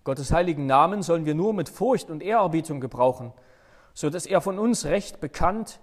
Gottes 0.04 0.32
heiligen 0.32 0.66
Namen 0.66 1.04
sollen 1.04 1.26
wir 1.26 1.36
nur 1.36 1.54
mit 1.54 1.70
Furcht 1.70 2.10
und 2.10 2.22
Ehrerbietung 2.22 2.82
gebrauchen, 2.82 3.32
so 3.94 4.10
dass 4.10 4.26
er 4.26 4.42
von 4.42 4.60
uns 4.60 4.86
recht 4.86 5.22
bekannt, 5.22 5.80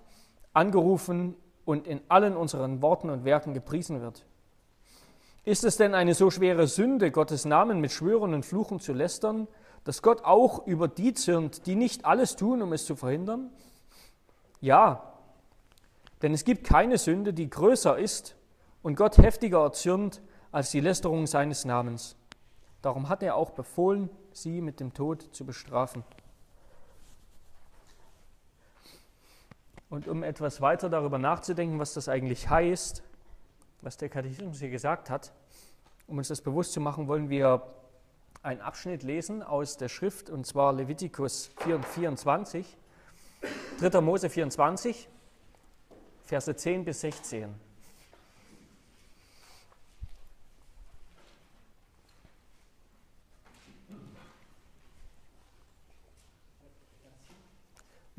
angerufen 0.53 1.35
und 1.65 1.87
in 1.87 2.01
allen 2.09 2.37
unseren 2.37 2.83
Worten 2.83 3.11
und 3.11 3.25
Werken 3.25 3.55
gepriesen 3.55 4.01
wird. 4.01 4.27
Ist 5.45 5.65
es 5.65 5.77
denn 5.77 5.95
eine 5.95 6.15
so 6.15 6.31
schwere 6.31 6.67
Sünde, 6.67 7.11
Gottes 7.11 7.45
Namen 7.45 7.81
mit 7.81 7.91
Schwören 7.91 8.35
und 8.35 8.45
Fluchen 8.45 8.79
zu 8.79 8.93
lästern, 8.93 9.49
dass 9.85 10.03
Gott 10.03 10.25
auch 10.25 10.67
über 10.67 10.87
die 10.87 11.15
zürnt, 11.15 11.67
die 11.67 11.75
nicht 11.75 12.05
alles 12.05 12.37
tun, 12.37 12.63
um 12.63 12.73
es 12.73 12.85
zu 12.85 12.95
verhindern? 12.95 13.51
Ja, 14.61 15.13
denn 16.23 16.33
es 16.33 16.45
gibt 16.45 16.65
keine 16.65 16.99
Sünde, 16.99 17.33
die 17.33 17.51
größer 17.51 17.99
ist 17.99 18.37
und 18.83 18.97
Gott 18.97 19.19
heftiger 19.19 19.63
erzürnt 19.63 20.21
als 20.51 20.71
die 20.71 20.81
Lästerung 20.81 21.27
seines 21.27 21.65
Namens. 21.65 22.17
Darum 22.83 23.09
hat 23.09 23.23
er 23.23 23.37
auch 23.37 23.51
befohlen, 23.51 24.11
sie 24.33 24.61
mit 24.61 24.81
dem 24.81 24.93
Tod 24.93 25.35
zu 25.35 25.47
bestrafen. 25.47 26.05
Und 29.89 30.09
um 30.09 30.23
etwas 30.23 30.61
weiter 30.61 30.89
darüber 30.89 31.19
nachzudenken, 31.19 31.79
was 31.79 31.95
das 31.95 32.09
eigentlich 32.09 32.49
heißt, 32.49 33.03
was 33.83 33.97
der 33.99 34.09
Katechismus 34.09 34.59
hier 34.59 34.71
gesagt 34.71 35.11
hat, 35.11 35.33
um 36.07 36.19
uns 36.19 36.29
das 36.29 36.41
bewusst 36.41 36.73
zu 36.73 36.81
machen, 36.81 37.09
wollen 37.09 37.29
wir 37.29 37.63
einen 38.43 38.61
Abschnitt 38.61 39.03
lesen 39.03 39.43
aus 39.43 39.77
der 39.77 39.89
Schrift, 39.89 40.31
und 40.31 40.47
zwar 40.47 40.73
Levitikus 40.73 41.51
24, 41.59 42.77
3. 43.79 44.01
Mose 44.01 44.29
24, 44.31 45.09
Verse 46.25 46.57
10 46.57 46.85
bis 46.85 47.01
16. 47.03 47.55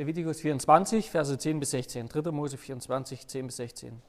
Levitikus 0.04 0.42
24, 0.42 1.10
Verse 1.10 1.38
10 1.38 1.62
bis 1.62 1.72
16. 1.72 2.10
3. 2.10 2.32
Mose 2.32 2.58
24, 2.58 3.26
10 3.26 3.46
bis 3.46 3.56
16. 3.56 4.02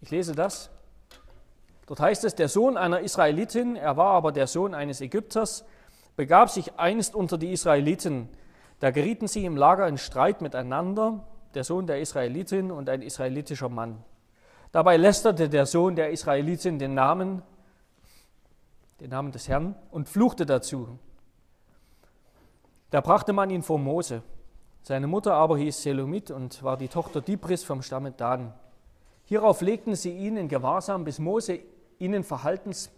Ich 0.00 0.10
lese 0.10 0.34
das. 0.34 0.70
Dort 1.86 2.00
heißt 2.00 2.24
es, 2.24 2.34
der 2.34 2.48
Sohn 2.48 2.78
einer 2.78 3.00
Israelitin, 3.00 3.76
er 3.76 3.98
war 3.98 4.14
aber 4.14 4.32
der 4.32 4.46
Sohn 4.46 4.72
eines 4.72 5.02
Ägypters, 5.02 5.66
begab 6.16 6.48
sich 6.48 6.78
einst 6.78 7.14
unter 7.14 7.36
die 7.36 7.52
Israeliten. 7.52 8.30
Da 8.78 8.90
gerieten 8.90 9.28
sie 9.28 9.44
im 9.44 9.54
Lager 9.54 9.86
in 9.86 9.98
Streit 9.98 10.40
miteinander, 10.40 11.26
der 11.52 11.64
Sohn 11.64 11.86
der 11.86 12.00
Israelitin 12.00 12.70
und 12.70 12.88
ein 12.88 13.02
israelitischer 13.02 13.68
Mann. 13.68 14.02
Dabei 14.72 14.96
lästerte 14.96 15.50
der 15.50 15.66
Sohn 15.66 15.94
der 15.94 16.08
Israelitin 16.08 16.78
den 16.78 16.94
Namen 16.94 17.42
den 19.00 19.10
Namen 19.10 19.32
des 19.32 19.48
Herrn, 19.48 19.74
und 19.90 20.08
fluchte 20.08 20.46
dazu. 20.46 20.98
Da 22.90 23.00
brachte 23.00 23.32
man 23.32 23.50
ihn 23.50 23.62
vor 23.62 23.78
Mose. 23.78 24.22
Seine 24.82 25.06
Mutter 25.06 25.34
aber 25.34 25.58
hieß 25.58 25.82
Selomit 25.82 26.30
und 26.30 26.62
war 26.62 26.76
die 26.76 26.88
Tochter 26.88 27.20
Dibris 27.20 27.64
vom 27.64 27.82
Stamme 27.82 28.12
Dan. 28.12 28.52
Hierauf 29.24 29.60
legten 29.60 29.94
sie 29.94 30.10
ihn 30.10 30.36
in 30.36 30.48
Gewahrsam, 30.48 31.04
bis 31.04 31.18
Mose 31.18 31.60
ihnen 31.98 32.24
Verhaltens, 32.24 32.90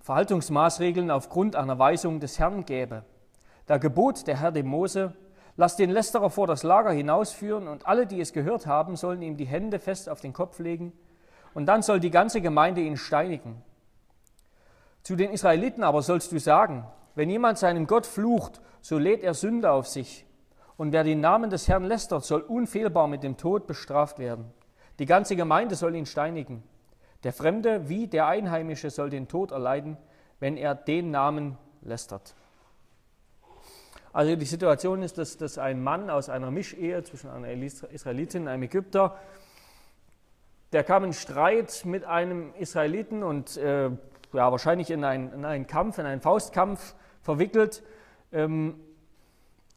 Verhaltungsmaßregeln 0.00 1.10
aufgrund 1.10 1.54
einer 1.54 1.78
Weisung 1.78 2.18
des 2.18 2.38
Herrn 2.38 2.64
gäbe. 2.64 3.04
Da 3.66 3.76
gebot 3.76 4.26
der 4.26 4.40
Herr 4.40 4.52
dem 4.52 4.66
Mose, 4.66 5.12
lass 5.56 5.76
den 5.76 5.90
Lästerer 5.90 6.30
vor 6.30 6.46
das 6.46 6.62
Lager 6.62 6.92
hinausführen 6.92 7.68
und 7.68 7.86
alle, 7.86 8.06
die 8.06 8.20
es 8.20 8.32
gehört 8.32 8.66
haben, 8.66 8.96
sollen 8.96 9.20
ihm 9.20 9.36
die 9.36 9.46
Hände 9.46 9.78
fest 9.78 10.08
auf 10.08 10.22
den 10.22 10.32
Kopf 10.32 10.58
legen 10.60 10.92
und 11.52 11.66
dann 11.66 11.82
soll 11.82 12.00
die 12.00 12.10
ganze 12.10 12.40
Gemeinde 12.40 12.80
ihn 12.80 12.96
steinigen. 12.96 13.62
Zu 15.08 15.16
den 15.16 15.30
Israeliten 15.30 15.84
aber 15.84 16.02
sollst 16.02 16.32
du 16.32 16.38
sagen, 16.38 16.86
wenn 17.14 17.30
jemand 17.30 17.56
seinem 17.56 17.86
Gott 17.86 18.04
flucht, 18.04 18.60
so 18.82 18.98
lädt 18.98 19.22
er 19.22 19.32
Sünde 19.32 19.70
auf 19.70 19.86
sich. 19.86 20.26
Und 20.76 20.92
wer 20.92 21.02
den 21.02 21.22
Namen 21.22 21.48
des 21.48 21.66
Herrn 21.66 21.84
lästert, 21.84 22.26
soll 22.26 22.42
unfehlbar 22.42 23.08
mit 23.08 23.22
dem 23.22 23.38
Tod 23.38 23.66
bestraft 23.66 24.18
werden. 24.18 24.52
Die 24.98 25.06
ganze 25.06 25.34
Gemeinde 25.34 25.76
soll 25.76 25.94
ihn 25.94 26.04
steinigen. 26.04 26.62
Der 27.24 27.32
Fremde 27.32 27.88
wie 27.88 28.06
der 28.06 28.26
Einheimische 28.26 28.90
soll 28.90 29.08
den 29.08 29.28
Tod 29.28 29.50
erleiden, 29.50 29.96
wenn 30.40 30.58
er 30.58 30.74
den 30.74 31.10
Namen 31.10 31.56
lästert. 31.80 32.34
Also 34.12 34.36
die 34.36 34.44
Situation 34.44 35.02
ist, 35.02 35.16
dass, 35.16 35.38
dass 35.38 35.56
ein 35.56 35.82
Mann 35.82 36.10
aus 36.10 36.28
einer 36.28 36.50
Mischehe 36.50 37.02
zwischen 37.02 37.30
einer 37.30 37.48
Israelitin 37.48 38.42
und 38.42 38.48
einem 38.48 38.64
Ägypter, 38.64 39.16
der 40.74 40.84
kam 40.84 41.04
in 41.04 41.14
Streit 41.14 41.86
mit 41.86 42.04
einem 42.04 42.52
Israeliten 42.56 43.22
und 43.22 43.56
äh, 43.56 43.88
ja, 44.32 44.50
wahrscheinlich 44.50 44.90
in 44.90 45.04
einen, 45.04 45.32
in 45.32 45.44
einen 45.44 45.66
Kampf, 45.66 45.98
in 45.98 46.06
einen 46.06 46.20
Faustkampf 46.20 46.94
verwickelt. 47.22 47.82
Ähm, 48.32 48.80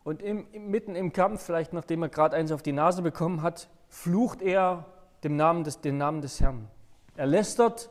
und 0.03 0.21
im, 0.21 0.47
mitten 0.53 0.95
im 0.95 1.13
Kampf, 1.13 1.43
vielleicht 1.43 1.73
nachdem 1.73 2.03
er 2.03 2.09
gerade 2.09 2.35
eins 2.35 2.51
auf 2.51 2.63
die 2.63 2.71
Nase 2.71 3.01
bekommen 3.01 3.41
hat, 3.41 3.69
flucht 3.87 4.41
er 4.41 4.85
dem 5.23 5.35
Namen 5.35 5.63
des, 5.63 5.81
den 5.81 5.97
Namen 5.97 6.21
des 6.21 6.41
Herrn. 6.41 6.67
Er 7.15 7.27
lästert 7.27 7.89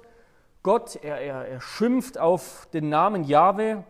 Gott, 0.62 0.96
er, 1.02 1.20
er, 1.20 1.48
er 1.48 1.60
schimpft 1.60 2.18
auf 2.18 2.68
den 2.72 2.88
Namen 2.88 3.24
Jahwe, 3.24 3.84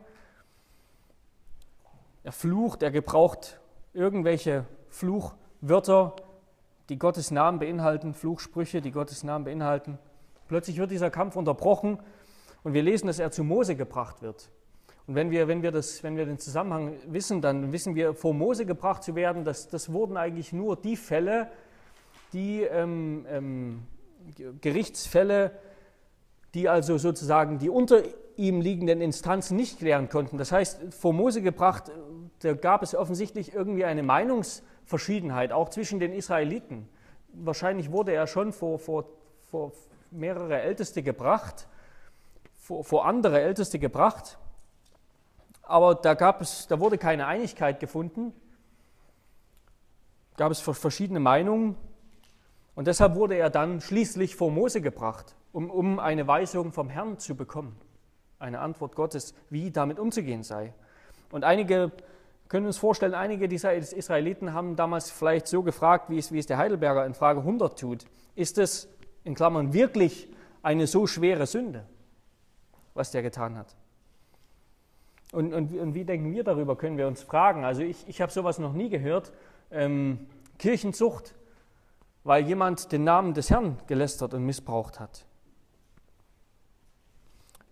er 2.23 2.33
flucht, 2.33 2.83
er 2.83 2.91
gebraucht 2.91 3.59
irgendwelche 3.93 4.67
Fluchwörter, 4.89 6.15
die 6.89 6.99
Gottes 6.99 7.31
Namen 7.31 7.59
beinhalten, 7.59 8.15
Fluchsprüche, 8.15 8.81
die 8.81 8.91
Gottes 8.91 9.25
Namen 9.25 9.45
beinhalten. 9.45 9.99
Plötzlich 10.49 10.79
wird 10.79 10.91
dieser 10.91 11.11
Kampf 11.11 11.37
unterbrochen 11.37 11.99
und 12.62 12.75
wir 12.75 12.83
lesen, 12.83 13.07
dass 13.07 13.19
er 13.19 13.31
zu 13.31 13.45
Mose 13.45 13.76
gebracht 13.76 14.23
wird. 14.23 14.50
Und 15.07 15.14
wenn 15.14 15.31
wir, 15.31 15.49
wenn 15.49 15.62
wir, 15.62 15.73
das, 15.73 16.02
wenn 16.02 16.17
wir 16.17 16.26
den 16.26 16.38
Zusammenhang 16.38 16.95
wissen, 17.07 17.40
dann 17.40 17.73
wissen 17.73 17.95
wir, 17.95 18.14
vor 18.14 18.35
Mose 18.35 18.67
gebracht 18.67 19.02
zu 19.02 19.14
werden, 19.14 19.45
das, 19.45 19.69
das 19.69 19.93
wurden 19.93 20.17
eigentlich 20.17 20.52
nur 20.52 20.76
die 20.76 20.97
Fälle, 20.97 21.49
die 22.33 22.62
ähm, 22.62 23.26
ähm, 23.29 23.83
Gerichtsfälle, 24.61 25.52
die 26.55 26.69
also 26.69 26.99
sozusagen 26.99 27.59
die 27.59 27.71
unter 27.71 28.02
ihm 28.37 28.61
liegenden 28.61 29.00
Instanzen 29.00 29.57
nicht 29.57 29.79
klären 29.79 30.09
konnten. 30.09 30.38
Das 30.38 30.52
heißt, 30.52 30.95
vor 30.95 31.12
Mose 31.12 31.43
gebracht, 31.43 31.90
da 32.40 32.52
gab 32.55 32.83
es 32.83 32.95
offensichtlich 32.95 33.52
irgendwie 33.52 33.85
eine 33.85 34.02
Meinungsverschiedenheit, 34.02 35.52
auch 35.52 35.71
zwischen 35.71 35.99
den 35.99 36.12
Israeliten. 36.12 36.88
Wahrscheinlich 37.33 37.90
wurde 37.90 38.12
er 38.12 38.26
schon 38.26 38.52
vor, 38.52 38.79
vor, 38.79 39.07
vor 39.50 39.73
mehrere 40.11 40.61
Älteste 40.61 41.02
gebracht 41.02 41.67
vor, 42.71 42.85
vor 42.85 43.05
andere 43.05 43.41
Älteste 43.41 43.81
gebracht, 43.81 44.39
aber 45.62 45.97
da, 45.97 46.15
gab 46.15 46.41
es, 46.41 46.69
da 46.69 46.79
wurde 46.79 46.99
keine 46.99 47.27
Einigkeit 47.27 47.81
gefunden, 47.81 48.33
gab 50.37 50.53
es 50.53 50.61
verschiedene 50.61 51.19
Meinungen. 51.19 51.75
Und 52.77 52.87
deshalb 52.87 53.17
wurde 53.17 53.35
er 53.35 53.50
dann 53.50 53.81
schließlich 53.81 54.37
vor 54.37 54.53
Mose 54.53 54.81
gebracht, 54.81 55.35
um, 55.53 55.69
um 55.69 55.99
eine 55.99 56.29
Weisung 56.29 56.73
vom 56.73 56.89
Herrn 56.89 57.19
zu 57.19 57.35
bekommen, 57.35 57.77
eine 58.39 58.61
Antwort 58.61 58.95
Gottes, 58.95 59.35
wie 59.50 59.73
damit 59.73 59.99
umzugehen 59.99 60.45
sei. 60.45 60.73
Und 61.33 61.43
einige 61.43 61.91
können 62.49 62.67
uns 62.67 62.79
vorstellen, 62.79 63.15
einige 63.15 63.49
dieser 63.49 63.75
Israeliten 63.75 64.55
haben 64.55 64.77
damals 64.77 65.11
vielleicht 65.11 65.49
so 65.49 65.65
gefragt, 65.65 66.09
wie 66.09 66.19
es, 66.19 66.31
wie 66.31 66.39
es 66.39 66.47
der 66.47 66.59
Heidelberger 66.59 67.05
in 67.05 67.15
Frage 67.15 67.41
100 67.41 67.77
tut. 67.77 68.07
Ist 68.37 68.59
es, 68.59 68.89
in 69.25 69.35
Klammern, 69.35 69.73
wirklich 69.73 70.29
eine 70.62 70.87
so 70.87 71.09
schwere 71.09 71.47
Sünde, 71.47 71.85
was 72.94 73.11
der 73.11 73.23
getan 73.23 73.56
hat? 73.56 73.75
Und, 75.32 75.52
und, 75.54 75.78
und 75.78 75.94
wie 75.94 76.04
denken 76.04 76.32
wir 76.32 76.42
darüber, 76.42 76.76
können 76.76 76.99
wir 76.99 77.06
uns 77.06 77.23
fragen. 77.23 77.64
Also 77.64 77.82
ich, 77.82 78.09
ich 78.09 78.20
habe 78.20 78.32
sowas 78.32 78.59
noch 78.59 78.73
nie 78.73 78.88
gehört. 78.88 79.32
Ähm, 79.70 80.26
Kirchenzucht, 80.59 81.35
weil 82.25 82.47
jemand 82.47 82.90
den 82.92 83.04
Namen 83.04 83.35
des 83.35 83.50
Herrn 83.50 83.78
gelästert 83.87 84.35
und 84.35 84.44
missbraucht 84.44 84.99
hat. 84.99 85.25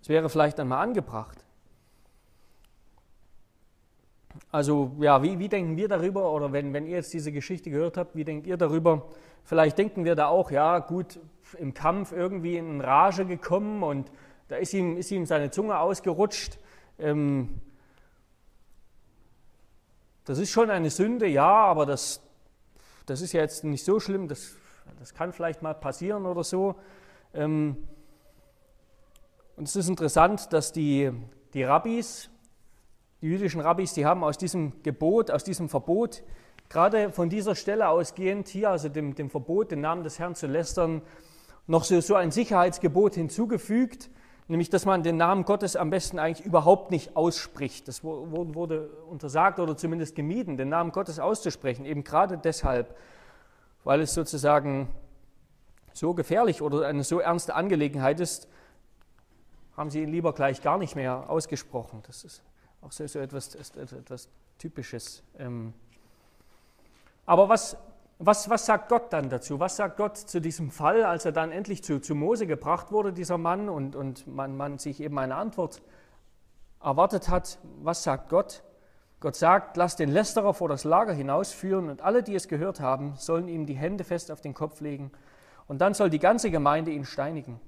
Es 0.01 0.09
wäre 0.09 0.29
vielleicht 0.29 0.61
einmal 0.61 0.83
angebracht. 0.83 1.45
Also 4.51 4.97
ja, 5.01 5.23
wie, 5.23 5.39
wie 5.39 5.49
denken 5.49 5.77
wir 5.77 5.89
darüber, 5.89 6.33
oder 6.33 6.53
wenn, 6.53 6.73
wenn 6.73 6.87
ihr 6.87 6.97
jetzt 6.97 7.13
diese 7.13 7.33
Geschichte 7.33 7.71
gehört 7.71 7.97
habt, 7.97 8.15
wie 8.15 8.25
denkt 8.25 8.47
ihr 8.47 8.57
darüber? 8.57 9.09
Vielleicht 9.45 9.77
denken 9.79 10.05
wir 10.05 10.15
da 10.15 10.29
auch, 10.29 10.51
ja 10.51 10.79
gut, 10.79 11.19
im 11.59 11.75
Kampf 11.75 12.13
irgendwie 12.13 12.57
in 12.57 12.81
Rage 12.81 13.27
gekommen 13.27 13.83
und 13.83 14.11
da 14.49 14.57
ist 14.57 14.73
ihm, 14.73 14.97
ist 14.97 15.11
ihm 15.11 15.27
seine 15.27 15.51
Zunge 15.51 15.79
ausgerutscht. 15.79 16.59
Ähm, 16.99 17.61
das 20.25 20.39
ist 20.39 20.51
schon 20.51 20.71
eine 20.71 20.91
Sünde, 20.91 21.27
ja, 21.27 21.49
aber 21.49 21.87
das, 21.87 22.21
das 23.07 23.21
ist 23.21 23.33
ja 23.33 23.41
jetzt 23.41 23.65
nicht 23.65 23.85
so 23.85 24.01
schlimm, 24.01 24.29
das, 24.29 24.57
das 24.99 25.15
kann 25.15 25.33
vielleicht 25.33 25.63
mal 25.63 25.75
passieren 25.75 26.27
oder 26.27 26.45
so. 26.45 26.75
Ähm, 27.33 27.77
und 29.57 29.67
es 29.67 29.77
ist 29.77 29.89
interessant, 29.89 30.53
dass 30.53 30.73
die, 30.73 31.11
die 31.53 31.63
Rabbis, 31.63 32.31
die 33.21 33.27
jüdischen 33.27 33.61
Rabbis, 33.61 33.93
die 33.93 34.07
haben 34.07 34.23
aus 34.23 34.39
diesem 34.39 34.83
Gebot, 34.83 35.31
aus 35.31 35.45
diesem 35.45 35.69
Verbot, 35.69 36.23
gerade 36.69 37.11
von 37.11 37.29
dieser 37.29 37.55
Stelle 37.55 37.89
ausgehend 37.89 38.49
hier, 38.49 38.71
also 38.71 38.89
dem, 38.89 39.15
dem 39.15 39.31
Verbot, 39.31 39.71
den 39.71 39.81
Namen 39.81 40.05
des 40.05 40.19
Herrn 40.19 40.35
zu 40.35 40.47
lästern, 40.47 41.03
noch 41.67 41.85
so, 41.85 42.01
so 42.01 42.15
ein 42.15 42.31
Sicherheitsgebot 42.31 43.15
hinzugefügt, 43.15 44.11
nämlich 44.49 44.71
dass 44.71 44.87
man 44.87 45.03
den 45.03 45.17
Namen 45.17 45.45
Gottes 45.45 45.77
am 45.77 45.91
besten 45.91 46.19
eigentlich 46.19 46.45
überhaupt 46.45 46.91
nicht 46.91 47.17
ausspricht. 47.17 47.87
Das 47.87 48.03
wurde 48.03 48.89
untersagt 49.09 49.59
oder 49.61 49.77
zumindest 49.77 50.15
gemieden, 50.15 50.57
den 50.57 50.71
Namen 50.71 50.91
Gottes 50.91 51.21
auszusprechen, 51.21 51.85
eben 51.85 52.03
gerade 52.03 52.39
deshalb, 52.39 52.97
weil 53.85 54.01
es 54.01 54.15
sozusagen 54.15 54.89
so 55.93 56.15
gefährlich 56.15 56.63
oder 56.63 56.87
eine 56.87 57.05
so 57.05 57.21
ernste 57.21 57.55
Angelegenheit 57.55 58.21
ist, 58.21 58.49
haben 59.77 59.91
sie 59.91 60.03
ihn 60.03 60.11
lieber 60.11 60.33
gleich 60.33 60.63
gar 60.63 60.79
nicht 60.79 60.97
mehr 60.97 61.29
ausgesprochen. 61.31 62.03
Das 62.07 62.25
ist 62.25 62.43
auch 62.81 62.93
so, 62.93 63.07
so 63.07 63.19
etwas, 63.19 63.55
etwas 63.55 64.29
Typisches. 64.59 65.23
Ähm. 65.39 65.73
Aber 67.27 67.49
was, 67.49 67.77
was, 68.19 68.51
was 68.51 68.67
sagt 68.67 68.89
Gott 68.89 69.13
dann 69.13 69.31
dazu? 69.31 69.61
Was 69.61 69.77
sagt 69.77 69.97
Gott 69.97 70.17
zu 70.17 70.41
diesem 70.41 70.71
Fall, 70.71 71.05
als 71.05 71.25
er 71.25 71.33
dann 71.33 71.53
endlich 71.53 71.85
zu, 71.85 72.01
zu 72.01 72.15
Mose 72.15 72.47
gebracht 72.47 72.91
wurde, 72.91 73.13
dieser 73.13 73.39
Mann, 73.39 73.69
und, 73.69 73.95
und 73.95 74.27
man, 74.27 74.57
man 74.57 74.79
sich 74.79 75.01
eben 75.01 75.19
eine 75.19 75.37
Antwort 75.37 75.83
erwartet 76.83 77.29
hat? 77.29 77.59
Was 77.83 78.03
sagt 78.03 78.29
Gott? 78.29 78.63
Gott 79.21 79.37
sagt, 79.37 79.77
lass 79.77 79.97
den 79.97 80.11
Lästerer 80.11 80.55
vor 80.55 80.69
das 80.69 80.85
Lager 80.85 81.13
hinausführen 81.13 81.91
und 81.91 82.03
alle, 82.03 82.23
die 82.23 82.35
es 82.35 82.49
gehört 82.49 82.81
haben, 82.81 83.15
sollen 83.17 83.49
ihm 83.49 83.67
die 83.67 83.77
Hände 83.77 84.05
fest 84.05 84.31
auf 84.31 84.41
den 84.41 84.55
Kopf 84.55 84.81
legen 84.81 85.11
und 85.67 85.81
dann 85.81 85.95
soll 85.95 86.09
die 86.09 86.21
ganze 86.21 86.51
Gemeinde 86.51 86.93
ihn 86.93 87.05
steinigen 87.05 87.61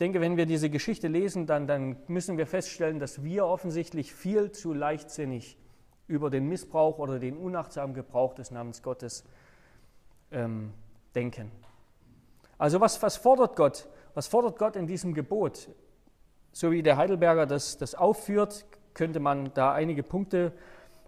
denke, 0.00 0.20
wenn 0.20 0.36
wir 0.36 0.46
diese 0.46 0.70
Geschichte 0.70 1.08
lesen, 1.08 1.46
dann, 1.46 1.66
dann 1.66 1.96
müssen 2.08 2.38
wir 2.38 2.46
feststellen, 2.46 2.98
dass 2.98 3.22
wir 3.22 3.46
offensichtlich 3.46 4.14
viel 4.14 4.50
zu 4.50 4.72
leichtsinnig 4.72 5.58
über 6.10 6.28
den 6.28 6.48
Missbrauch 6.48 6.98
oder 6.98 7.18
den 7.18 7.36
unachtsamen 7.36 7.94
Gebrauch 7.94 8.34
des 8.34 8.50
Namens 8.50 8.82
Gottes 8.82 9.24
ähm, 10.32 10.72
denken. 11.14 11.50
Also 12.58 12.80
was, 12.80 13.00
was 13.02 13.16
fordert 13.16 13.56
Gott? 13.56 13.88
Was 14.14 14.26
fordert 14.26 14.58
Gott 14.58 14.76
in 14.76 14.86
diesem 14.86 15.14
Gebot? 15.14 15.68
So 16.52 16.72
wie 16.72 16.82
der 16.82 16.96
Heidelberger 16.96 17.46
das, 17.46 17.78
das 17.78 17.94
aufführt, 17.94 18.66
könnte 18.92 19.20
man 19.20 19.54
da 19.54 19.72
einige 19.72 20.02
Punkte 20.02 20.52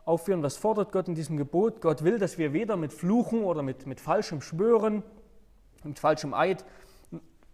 aufführen. 0.05 0.43
Was 0.43 0.57
fordert 0.57 0.93
Gott 0.93 1.09
in 1.09 1.17
diesem 1.17 1.37
Gebot? 1.37 1.81
Gott 1.81 2.05
will, 2.05 2.19
dass 2.19 2.39
wir 2.39 2.53
weder 2.53 2.77
mit 2.77 2.93
Fluchen 2.93 3.43
oder 3.43 3.63
mit, 3.63 3.87
mit 3.87 4.01
falschem 4.01 4.41
Schwören, 4.41 5.03
mit 5.83 5.99
falschem 5.99 6.33
Eid 6.33 6.65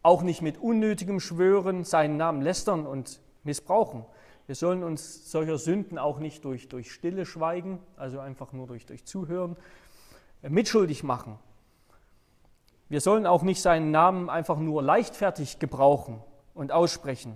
auch 0.02 0.22
nicht 0.22 0.42
mit 0.42 0.58
unnötigem 0.58 1.18
Schwören 1.18 1.84
seinen 1.84 2.18
Namen 2.18 2.42
lästern 2.42 2.86
und 2.86 3.20
missbrauchen. 3.42 4.04
Wir 4.48 4.54
sollen 4.54 4.82
uns 4.82 5.30
solcher 5.30 5.58
Sünden 5.58 5.98
auch 5.98 6.20
nicht 6.20 6.42
durch, 6.42 6.70
durch 6.70 6.90
stille 6.90 7.26
Schweigen, 7.26 7.80
also 7.98 8.18
einfach 8.18 8.54
nur 8.54 8.66
durch, 8.66 8.86
durch 8.86 9.04
Zuhören, 9.04 9.58
äh, 10.42 10.48
mitschuldig 10.48 11.02
machen. 11.02 11.38
Wir 12.88 13.02
sollen 13.02 13.26
auch 13.26 13.42
nicht 13.42 13.60
seinen 13.60 13.90
Namen 13.90 14.30
einfach 14.30 14.56
nur 14.56 14.82
leichtfertig 14.82 15.58
gebrauchen 15.58 16.22
und 16.54 16.72
aussprechen. 16.72 17.34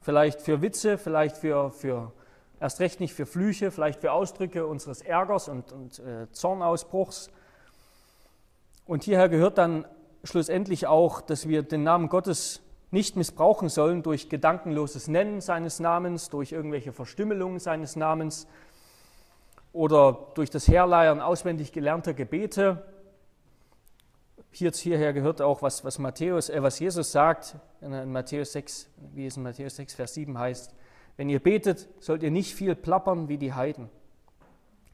Vielleicht 0.00 0.40
für 0.40 0.62
Witze, 0.62 0.96
vielleicht 0.96 1.36
für, 1.36 1.70
für 1.72 2.12
erst 2.58 2.80
recht 2.80 3.00
nicht 3.00 3.12
für 3.12 3.26
Flüche, 3.26 3.70
vielleicht 3.70 4.00
für 4.00 4.12
Ausdrücke 4.12 4.66
unseres 4.66 5.02
Ärgers 5.02 5.50
und, 5.50 5.72
und 5.72 5.98
äh, 5.98 6.26
Zornausbruchs. 6.32 7.28
Und 8.86 9.04
hierher 9.04 9.28
gehört 9.28 9.58
dann 9.58 9.84
schlussendlich 10.24 10.86
auch, 10.86 11.20
dass 11.20 11.48
wir 11.48 11.62
den 11.62 11.82
Namen 11.82 12.08
Gottes 12.08 12.62
nicht 12.90 13.16
missbrauchen 13.16 13.68
sollen 13.68 14.02
durch 14.02 14.28
gedankenloses 14.28 15.08
Nennen 15.08 15.40
seines 15.40 15.80
Namens, 15.80 16.30
durch 16.30 16.52
irgendwelche 16.52 16.92
Verstümmelungen 16.92 17.58
seines 17.58 17.96
Namens 17.96 18.46
oder 19.72 20.28
durch 20.34 20.50
das 20.50 20.68
Herleiern 20.68 21.20
auswendig 21.20 21.72
gelernter 21.72 22.14
Gebete. 22.14 22.84
Hier, 24.50 24.70
hierher 24.70 25.12
gehört 25.12 25.42
auch, 25.42 25.60
was, 25.60 25.84
was, 25.84 25.98
Matthäus, 25.98 26.48
äh, 26.48 26.62
was 26.62 26.78
Jesus 26.78 27.12
sagt 27.12 27.56
in 27.82 28.10
Matthäus 28.10 28.52
6, 28.52 28.88
wie 29.12 29.26
es 29.26 29.36
in 29.36 29.42
Matthäus 29.42 29.76
6, 29.76 29.94
Vers 29.94 30.14
7 30.14 30.38
heißt. 30.38 30.74
Wenn 31.16 31.28
ihr 31.28 31.40
betet, 31.40 31.88
sollt 32.00 32.22
ihr 32.22 32.30
nicht 32.30 32.54
viel 32.54 32.74
plappern 32.74 33.28
wie 33.28 33.36
die 33.36 33.52
Heiden. 33.52 33.90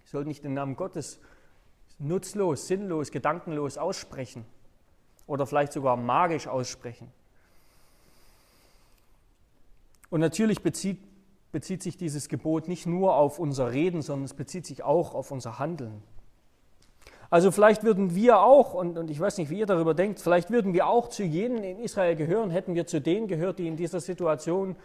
Ihr 0.04 0.10
sollt 0.10 0.26
nicht 0.26 0.42
den 0.42 0.54
Namen 0.54 0.74
Gottes 0.74 1.20
nutzlos, 1.98 2.66
sinnlos, 2.66 3.10
gedankenlos 3.10 3.78
aussprechen 3.78 4.44
oder 5.26 5.46
vielleicht 5.46 5.72
sogar 5.72 5.96
magisch 5.96 6.48
aussprechen. 6.48 7.12
Und 10.12 10.20
natürlich 10.20 10.62
bezieht, 10.62 10.98
bezieht 11.52 11.82
sich 11.82 11.96
dieses 11.96 12.28
Gebot 12.28 12.68
nicht 12.68 12.84
nur 12.84 13.16
auf 13.16 13.38
unser 13.38 13.72
Reden, 13.72 14.02
sondern 14.02 14.26
es 14.26 14.34
bezieht 14.34 14.66
sich 14.66 14.82
auch 14.82 15.14
auf 15.14 15.30
unser 15.30 15.58
Handeln. 15.58 16.02
Also 17.30 17.50
vielleicht 17.50 17.82
würden 17.82 18.14
wir 18.14 18.40
auch, 18.40 18.74
und, 18.74 18.98
und, 18.98 19.10
ich 19.10 19.18
weiß 19.18 19.38
nicht, 19.38 19.48
wie 19.48 19.60
ihr 19.60 19.64
darüber 19.64 19.94
denkt, 19.94 20.20
vielleicht 20.20 20.50
würden 20.50 20.74
wir 20.74 20.86
auch 20.86 21.08
zu 21.08 21.22
jenen 21.22 21.64
in 21.64 21.78
Israel 21.78 22.14
gehören, 22.14 22.50
hätten 22.50 22.74
wir 22.74 22.86
zu 22.86 23.00
denen 23.00 23.26
gehört, 23.26 23.58
die 23.58 23.66
in 23.66 23.78
dieser 23.78 24.00
Situation 24.00 24.76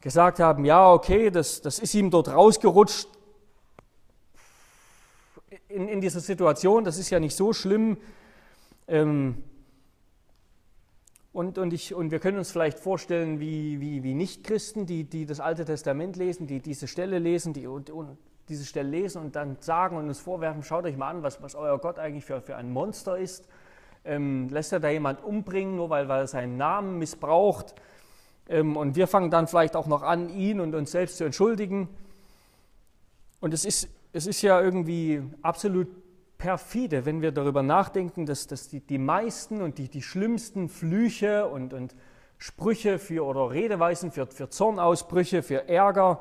gesagt 0.00 0.40
haben, 0.40 0.64
ja, 0.64 0.92
okay, 0.92 1.30
das, 1.30 1.62
das 1.62 1.78
ist 1.78 1.94
ihm 1.94 2.10
dort 2.10 2.26
rausgerutscht 2.26 3.06
in, 5.68 5.86
in 5.86 6.00
dieser 6.00 6.18
Situation, 6.18 6.82
das 6.82 6.98
ist 6.98 7.10
ja 7.10 7.20
nicht 7.20 7.36
so 7.36 7.52
schlimm. 7.52 7.96
Ähm, 8.88 9.44
und, 11.32 11.58
und, 11.58 11.72
ich, 11.72 11.94
und 11.94 12.10
wir 12.10 12.18
können 12.18 12.38
uns 12.38 12.50
vielleicht 12.50 12.78
vorstellen, 12.78 13.38
wie, 13.38 13.80
wie, 13.80 14.02
wie 14.02 14.14
Nichtchristen, 14.14 14.86
die, 14.86 15.04
die 15.04 15.26
das 15.26 15.40
Alte 15.40 15.64
Testament 15.64 16.16
lesen, 16.16 16.46
die 16.46 16.60
diese 16.60 16.88
Stelle 16.88 17.18
lesen, 17.18 17.52
die 17.52 17.66
und, 17.66 17.90
und 17.90 18.16
diese 18.48 18.64
Stelle 18.64 18.88
lesen 18.88 19.22
und 19.22 19.36
dann 19.36 19.58
sagen 19.60 19.96
und 19.96 20.08
uns 20.08 20.20
vorwerfen, 20.20 20.62
schaut 20.62 20.84
euch 20.84 20.96
mal 20.96 21.10
an, 21.10 21.22
was, 21.22 21.42
was 21.42 21.54
euer 21.54 21.78
Gott 21.78 21.98
eigentlich 21.98 22.24
für, 22.24 22.40
für 22.40 22.56
ein 22.56 22.72
Monster 22.72 23.18
ist. 23.18 23.46
Ähm, 24.04 24.48
lässt 24.48 24.72
er 24.72 24.80
da 24.80 24.88
jemand 24.88 25.22
umbringen, 25.22 25.76
nur 25.76 25.90
weil, 25.90 26.08
weil 26.08 26.20
er 26.20 26.26
seinen 26.26 26.56
Namen 26.56 26.98
missbraucht? 26.98 27.74
Ähm, 28.48 28.76
und 28.76 28.96
wir 28.96 29.06
fangen 29.06 29.30
dann 29.30 29.46
vielleicht 29.46 29.76
auch 29.76 29.86
noch 29.86 30.02
an, 30.02 30.30
ihn 30.30 30.60
und 30.60 30.74
uns 30.74 30.92
selbst 30.92 31.18
zu 31.18 31.24
entschuldigen. 31.24 31.88
Und 33.40 33.52
es 33.52 33.66
ist, 33.66 33.88
es 34.12 34.26
ist 34.26 34.40
ja 34.40 34.60
irgendwie 34.60 35.22
absolut 35.42 35.88
perfide, 36.38 37.04
wenn 37.04 37.20
wir 37.20 37.32
darüber 37.32 37.62
nachdenken, 37.62 38.24
dass, 38.24 38.46
dass 38.46 38.68
die, 38.68 38.80
die 38.80 38.98
meisten 38.98 39.60
und 39.60 39.78
die, 39.78 39.88
die 39.88 40.02
schlimmsten 40.02 40.68
Flüche 40.68 41.48
und, 41.48 41.74
und 41.74 41.94
Sprüche 42.38 43.00
für 43.00 43.26
oder 43.26 43.50
Redeweisen 43.50 44.12
für, 44.12 44.26
für 44.28 44.48
Zornausbrüche, 44.48 45.42
für 45.42 45.68
Ärger 45.68 46.20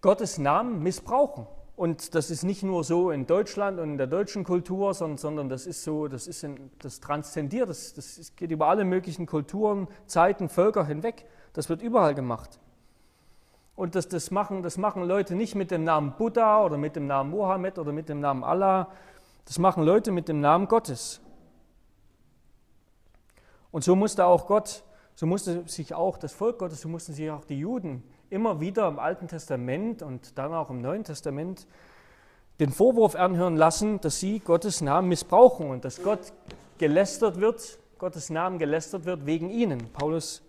Gottes 0.00 0.38
Namen 0.38 0.82
missbrauchen. 0.82 1.46
Und 1.76 2.14
das 2.14 2.30
ist 2.30 2.42
nicht 2.42 2.62
nur 2.62 2.84
so 2.84 3.10
in 3.10 3.26
Deutschland 3.26 3.78
und 3.78 3.92
in 3.92 3.98
der 3.98 4.06
deutschen 4.06 4.44
Kultur, 4.44 4.92
sondern, 4.92 5.18
sondern 5.18 5.48
das 5.48 5.66
ist 5.66 5.84
so, 5.84 6.08
das 6.08 6.26
ist 6.26 6.42
in, 6.42 6.70
das 6.78 7.00
transzendiert, 7.00 7.68
das, 7.68 7.94
das 7.94 8.32
geht 8.36 8.50
über 8.50 8.68
alle 8.68 8.84
möglichen 8.84 9.26
Kulturen, 9.26 9.88
Zeiten, 10.06 10.48
Völker 10.48 10.86
hinweg. 10.86 11.26
Das 11.52 11.68
wird 11.68 11.82
überall 11.82 12.14
gemacht. 12.14 12.58
Und 13.80 13.94
das, 13.94 14.08
das, 14.08 14.30
machen, 14.30 14.62
das 14.62 14.76
machen 14.76 15.04
Leute 15.04 15.34
nicht 15.34 15.54
mit 15.54 15.70
dem 15.70 15.84
Namen 15.84 16.12
Buddha 16.18 16.62
oder 16.62 16.76
mit 16.76 16.96
dem 16.96 17.06
Namen 17.06 17.30
Mohammed 17.30 17.78
oder 17.78 17.92
mit 17.92 18.10
dem 18.10 18.20
Namen 18.20 18.44
Allah. 18.44 18.88
Das 19.46 19.58
machen 19.58 19.84
Leute 19.84 20.12
mit 20.12 20.28
dem 20.28 20.42
Namen 20.42 20.68
Gottes. 20.68 21.22
Und 23.70 23.82
so 23.82 23.96
musste 23.96 24.26
auch 24.26 24.46
Gott, 24.46 24.84
so 25.14 25.24
musste 25.24 25.66
sich 25.66 25.94
auch 25.94 26.18
das 26.18 26.34
Volk 26.34 26.58
Gottes, 26.58 26.82
so 26.82 26.90
mussten 26.90 27.14
sich 27.14 27.30
auch 27.30 27.46
die 27.46 27.58
Juden 27.58 28.02
immer 28.28 28.60
wieder 28.60 28.86
im 28.86 28.98
Alten 28.98 29.28
Testament 29.28 30.02
und 30.02 30.36
dann 30.36 30.52
auch 30.52 30.68
im 30.68 30.82
Neuen 30.82 31.04
Testament 31.04 31.66
den 32.58 32.72
Vorwurf 32.72 33.14
anhören 33.14 33.56
lassen, 33.56 33.98
dass 34.02 34.20
sie 34.20 34.40
Gottes 34.40 34.82
Namen 34.82 35.08
missbrauchen 35.08 35.70
und 35.70 35.86
dass 35.86 36.02
Gott 36.02 36.34
gelästert 36.76 37.40
wird, 37.40 37.78
Gottes 37.96 38.28
Namen 38.28 38.58
gelästert 38.58 39.06
wird 39.06 39.24
wegen 39.24 39.48
ihnen. 39.48 39.90
Paulus, 39.94 40.42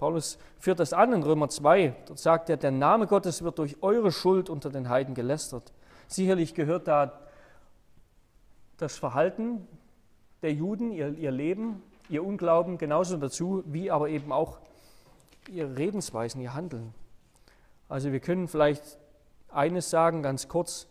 Paulus 0.00 0.38
führt 0.58 0.80
das 0.80 0.94
an 0.94 1.12
in 1.12 1.22
Römer 1.22 1.50
2. 1.50 1.94
Dort 2.06 2.18
sagt 2.18 2.48
er, 2.48 2.56
der 2.56 2.70
Name 2.70 3.06
Gottes 3.06 3.42
wird 3.42 3.58
durch 3.58 3.82
eure 3.82 4.10
Schuld 4.10 4.48
unter 4.48 4.70
den 4.70 4.88
Heiden 4.88 5.14
gelästert. 5.14 5.74
Sicherlich 6.08 6.54
gehört 6.54 6.88
da 6.88 7.20
das 8.78 8.96
Verhalten 8.96 9.68
der 10.40 10.54
Juden, 10.54 10.90
ihr, 10.90 11.10
ihr 11.18 11.30
Leben, 11.30 11.82
ihr 12.08 12.24
Unglauben 12.24 12.78
genauso 12.78 13.18
dazu, 13.18 13.62
wie 13.66 13.90
aber 13.90 14.08
eben 14.08 14.32
auch 14.32 14.58
ihre 15.48 15.76
Redensweisen, 15.76 16.40
ihr 16.40 16.54
Handeln. 16.54 16.94
Also 17.90 18.10
wir 18.10 18.20
können 18.20 18.48
vielleicht 18.48 18.98
eines 19.50 19.90
sagen, 19.90 20.22
ganz 20.22 20.48
kurz, 20.48 20.86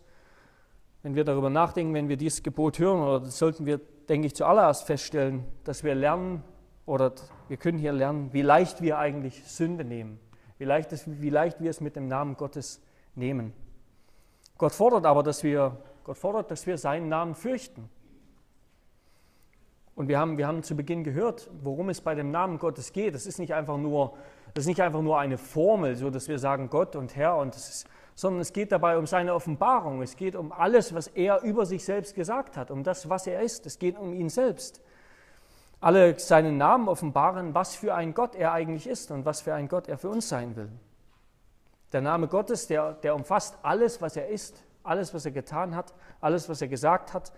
wenn 1.02 1.16
wir 1.16 1.24
darüber 1.24 1.50
nachdenken, 1.50 1.94
wenn 1.94 2.08
wir 2.08 2.16
dieses 2.16 2.44
Gebot 2.44 2.78
hören, 2.78 3.00
oder 3.00 3.24
sollten 3.26 3.66
wir, 3.66 3.80
denke 4.08 4.28
ich, 4.28 4.36
zuallererst 4.36 4.84
feststellen, 4.84 5.44
dass 5.64 5.82
wir 5.82 5.96
lernen, 5.96 6.44
oder 6.86 7.12
wir 7.50 7.56
können 7.56 7.78
hier 7.78 7.90
lernen, 7.90 8.32
wie 8.32 8.42
leicht 8.42 8.80
wir 8.80 8.98
eigentlich 8.98 9.42
Sünde 9.44 9.84
nehmen, 9.84 10.20
wie 10.58 10.64
leicht, 10.64 10.92
es, 10.92 11.02
wie 11.20 11.30
leicht 11.30 11.60
wir 11.60 11.68
es 11.68 11.80
mit 11.80 11.96
dem 11.96 12.06
Namen 12.06 12.36
Gottes 12.36 12.80
nehmen. 13.16 13.52
Gott 14.56 14.70
fordert 14.70 15.04
aber, 15.04 15.24
dass 15.24 15.42
wir, 15.42 15.76
Gott 16.04 16.16
fordert, 16.16 16.52
dass 16.52 16.68
wir 16.68 16.78
seinen 16.78 17.08
Namen 17.08 17.34
fürchten. 17.34 17.90
Und 19.96 20.06
wir 20.06 20.20
haben, 20.20 20.38
wir 20.38 20.46
haben 20.46 20.62
zu 20.62 20.76
Beginn 20.76 21.02
gehört, 21.02 21.50
worum 21.60 21.88
es 21.88 22.00
bei 22.00 22.14
dem 22.14 22.30
Namen 22.30 22.60
Gottes 22.60 22.92
geht. 22.92 23.16
Das 23.16 23.26
ist 23.26 23.40
nicht 23.40 23.52
einfach 23.52 23.78
nur, 23.78 24.16
das 24.54 24.62
ist 24.62 24.68
nicht 24.68 24.80
einfach 24.80 25.02
nur 25.02 25.18
eine 25.18 25.36
Formel, 25.36 25.96
so 25.96 26.08
dass 26.08 26.28
wir 26.28 26.38
sagen 26.38 26.70
Gott 26.70 26.94
und 26.94 27.16
Herr, 27.16 27.36
und 27.36 27.56
ist, 27.56 27.84
sondern 28.14 28.42
es 28.42 28.52
geht 28.52 28.70
dabei 28.70 28.96
um 28.96 29.08
seine 29.08 29.34
Offenbarung. 29.34 30.02
Es 30.02 30.14
geht 30.14 30.36
um 30.36 30.52
alles, 30.52 30.94
was 30.94 31.08
er 31.08 31.42
über 31.42 31.66
sich 31.66 31.84
selbst 31.84 32.14
gesagt 32.14 32.56
hat, 32.56 32.70
um 32.70 32.84
das, 32.84 33.08
was 33.08 33.26
er 33.26 33.42
ist. 33.42 33.66
Es 33.66 33.80
geht 33.80 33.98
um 33.98 34.14
ihn 34.14 34.28
selbst. 34.28 34.80
Alle 35.80 36.18
seinen 36.18 36.58
Namen 36.58 36.88
offenbaren, 36.88 37.54
was 37.54 37.74
für 37.74 37.94
ein 37.94 38.12
Gott 38.12 38.34
er 38.34 38.52
eigentlich 38.52 38.86
ist 38.86 39.10
und 39.10 39.24
was 39.24 39.40
für 39.40 39.54
ein 39.54 39.68
Gott 39.68 39.88
er 39.88 39.96
für 39.96 40.10
uns 40.10 40.28
sein 40.28 40.54
will. 40.56 40.70
Der 41.92 42.02
Name 42.02 42.28
Gottes, 42.28 42.66
der, 42.66 42.92
der 42.92 43.14
umfasst 43.14 43.58
alles, 43.62 44.00
was 44.02 44.16
er 44.16 44.28
ist, 44.28 44.62
alles, 44.82 45.14
was 45.14 45.24
er 45.24 45.32
getan 45.32 45.74
hat, 45.74 45.94
alles, 46.20 46.48
was 46.48 46.60
er 46.60 46.68
gesagt 46.68 47.14
hat. 47.14 47.32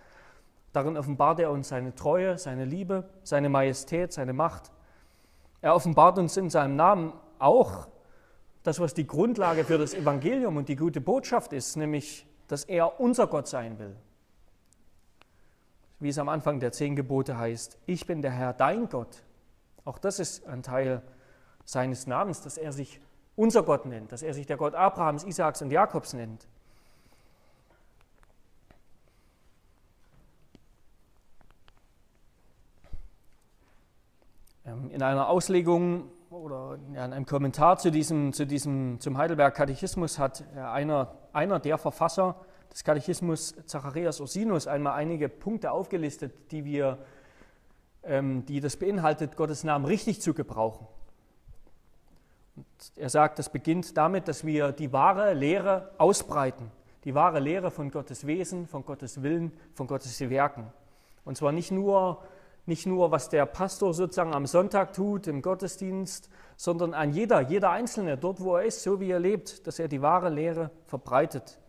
Darin 0.73 0.97
offenbart 0.97 1.39
er 1.39 1.51
uns 1.51 1.69
seine 1.69 1.95
Treue, 1.95 2.37
seine 2.37 2.65
Liebe, 2.65 3.09
seine 3.23 3.49
Majestät, 3.49 4.11
seine 4.11 4.33
Macht. 4.33 4.71
Er 5.61 5.75
offenbart 5.75 6.17
uns 6.19 6.35
in 6.35 6.49
seinem 6.49 6.75
Namen 6.75 7.13
auch 7.39 7.87
das, 8.63 8.79
was 8.79 8.93
die 8.93 9.07
Grundlage 9.07 9.63
für 9.63 9.77
das 9.77 9.93
Evangelium 9.93 10.57
und 10.57 10.69
die 10.69 10.75
gute 10.75 11.01
Botschaft 11.01 11.53
ist, 11.53 11.77
nämlich, 11.77 12.27
dass 12.47 12.63
er 12.63 12.99
unser 12.99 13.27
Gott 13.27 13.47
sein 13.47 13.79
will. 13.79 13.95
Wie 15.99 16.09
es 16.09 16.17
am 16.17 16.29
Anfang 16.29 16.59
der 16.59 16.71
zehn 16.71 16.95
Gebote 16.95 17.37
heißt, 17.37 17.77
ich 17.85 18.05
bin 18.05 18.21
der 18.21 18.31
Herr, 18.31 18.53
dein 18.53 18.89
Gott. 18.89 19.23
Auch 19.85 19.97
das 19.97 20.19
ist 20.19 20.45
ein 20.47 20.63
Teil 20.63 21.01
seines 21.65 22.07
Namens, 22.07 22.41
dass 22.41 22.57
er 22.57 22.71
sich 22.71 22.99
unser 23.35 23.63
Gott 23.63 23.85
nennt, 23.85 24.11
dass 24.11 24.21
er 24.21 24.33
sich 24.33 24.45
der 24.45 24.57
Gott 24.57 24.75
Abrahams, 24.75 25.23
Isaaks 25.23 25.61
und 25.61 25.71
Jakobs 25.71 26.13
nennt. 26.13 26.47
Ähm, 34.65 34.89
in 34.91 35.01
einer 35.01 35.27
Auslegung 35.27 36.09
oder 36.29 36.79
in 36.89 36.97
einem 36.97 37.25
Kommentar 37.25 37.77
zu 37.77 37.91
diesem, 37.91 38.33
zu 38.33 38.45
diesem, 38.45 38.99
zum 38.99 39.17
Heidelberg 39.17 39.55
Katechismus 39.55 40.17
hat 40.17 40.43
einer, 40.55 41.15
einer 41.31 41.59
der 41.59 41.77
Verfasser 41.77 42.35
des 42.73 42.83
Katechismus, 42.83 43.55
Zacharias 43.67 44.19
Ursinus, 44.19 44.65
einmal 44.65 44.93
einige 44.93 45.29
Punkte 45.29 45.71
aufgelistet, 45.71 46.51
die, 46.51 46.65
wir, 46.65 46.97
ähm, 48.03 48.45
die 48.47 48.59
das 48.59 48.77
beinhaltet, 48.77 49.37
Gottes 49.37 49.63
Namen 49.63 49.85
richtig 49.85 50.21
zu 50.21 50.33
gebrauchen. 50.33 50.87
Und 52.55 52.65
er 52.95 53.09
sagt, 53.09 53.37
das 53.39 53.49
beginnt 53.49 53.95
damit, 53.95 54.27
dass 54.27 54.43
wir 54.43 54.71
die 54.71 54.91
wahre 54.91 55.33
Lehre 55.33 55.91
ausbreiten, 55.99 56.71
die 57.03 57.13
wahre 57.13 57.39
Lehre 57.39 57.69
von 57.69 57.91
Gottes 57.91 58.25
Wesen, 58.25 58.67
von 58.67 58.83
Gottes 58.85 59.21
Willen, 59.21 59.53
von 59.75 59.85
Gottes 59.85 60.19
Werken. 60.19 60.71
Und 61.25 61.37
zwar 61.37 61.51
nicht 61.51 61.71
nur, 61.71 62.23
nicht 62.65 62.87
nur, 62.87 63.11
was 63.11 63.29
der 63.29 63.45
Pastor 63.45 63.93
sozusagen 63.93 64.33
am 64.33 64.47
Sonntag 64.47 64.93
tut, 64.93 65.27
im 65.27 65.43
Gottesdienst, 65.43 66.29
sondern 66.57 66.95
an 66.95 67.11
jeder, 67.11 67.41
jeder 67.41 67.69
Einzelne, 67.69 68.17
dort 68.17 68.39
wo 68.39 68.55
er 68.55 68.65
ist, 68.65 68.81
so 68.81 68.99
wie 68.99 69.11
er 69.11 69.19
lebt, 69.19 69.67
dass 69.67 69.77
er 69.77 69.87
die 69.87 70.01
wahre 70.01 70.29
Lehre 70.29 70.71
verbreitet. 70.85 71.59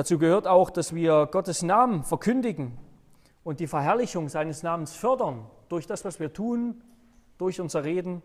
Dazu 0.00 0.16
gehört 0.16 0.46
auch, 0.46 0.70
dass 0.70 0.94
wir 0.94 1.26
Gottes 1.26 1.60
Namen 1.60 2.04
verkündigen 2.04 2.78
und 3.44 3.60
die 3.60 3.66
Verherrlichung 3.66 4.30
seines 4.30 4.62
Namens 4.62 4.94
fördern 4.94 5.44
durch 5.68 5.86
das, 5.86 6.06
was 6.06 6.18
wir 6.18 6.32
tun, 6.32 6.82
durch 7.36 7.60
unser 7.60 7.84
Reden 7.84 8.22